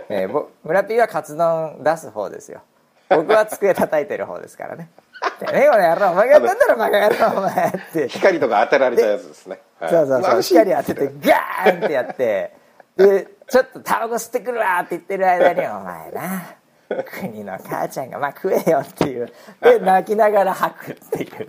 [0.10, 2.62] えー、ぼ村 P はカツ丼出す方ですよ。
[3.10, 4.90] 僕は机叩いてる方ですからね
[5.40, 8.08] 「てめえこの野郎お前がやったんだろバカ野郎お前」って。
[8.08, 9.92] 光とか当てられたやつですね、はい。
[9.92, 12.54] そうそうそう光当ててガーンってやって
[12.96, 16.56] でちょっとタバコ吸ってくるわって言ってる間に「お前な
[16.90, 19.32] 国の母ちゃんがまあ食えよ」っていう。
[19.62, 21.48] で泣きながら吐くっていう。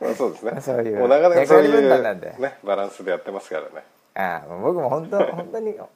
[0.00, 0.60] まあそうですね。
[0.60, 0.98] そういう。
[0.98, 2.34] もうなかなかそういう担なんで。
[2.38, 3.68] ねバランスでやってますからね。
[4.14, 5.88] ああ僕も本当 本当に本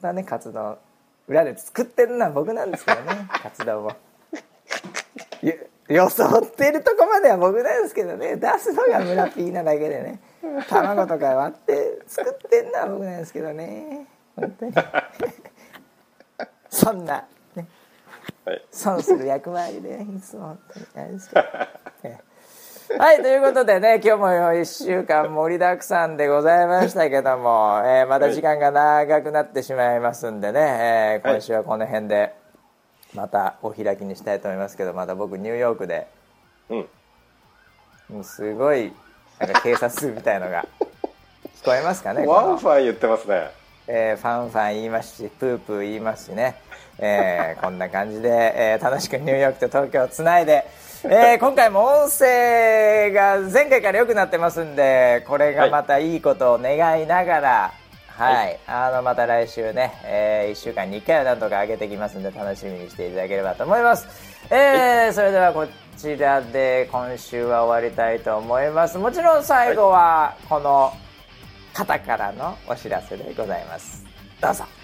[0.00, 0.78] 当はねカツ丼
[1.28, 3.28] 裏で作ってるのは僕なんですけどね。
[3.42, 3.92] カツ丼を。
[5.42, 5.54] よ
[5.88, 8.36] 装ってるとこまでは僕なんですけどね。
[8.36, 10.20] 出すのが村 P なだけでね。
[10.68, 14.06] 卵とか割って作ってんのは僕なんですけどね。
[14.36, 14.72] 本当に
[16.70, 17.66] そんなね。
[18.44, 18.62] はい。
[18.70, 21.40] 損する役回りでねいつも本当にあれですけど、
[22.04, 22.20] え
[22.92, 22.98] え。
[22.98, 32.34] はいということでね今日も1週間盛りだくさんでございましたけども、えーまた時間が長くなってしまいますんでね、えー今週はこの辺で
[33.14, 36.08] またお開きにしたいと思いますけどまた僕ニューヨークで
[36.68, 36.88] うん。
[38.08, 38.92] もうすごい
[39.38, 40.66] なんか警察みたいのが
[41.62, 43.50] 聞こえますかねこワのンファン言ってますね
[43.92, 46.54] えーファンファン言いますしプープー言いますしね、
[46.98, 50.64] えーこんな感じで、えー楽しくニューヨークと東京をつないで、
[51.04, 57.72] えー今回も音声が前回から良くなってますんでこれがまたいいことを願いながら
[58.06, 64.06] はい、あのまた来週ね、え1週間に1回はなんとか上げてきますんで楽しみにしていただければと思います、
[64.50, 65.66] えーそれではこ
[65.96, 68.96] ちらで今週は終わりたいと思います。
[68.96, 70.92] もちろん最後はこの
[71.72, 74.04] 方からのお知らせでございます。
[74.40, 74.79] どうぞ。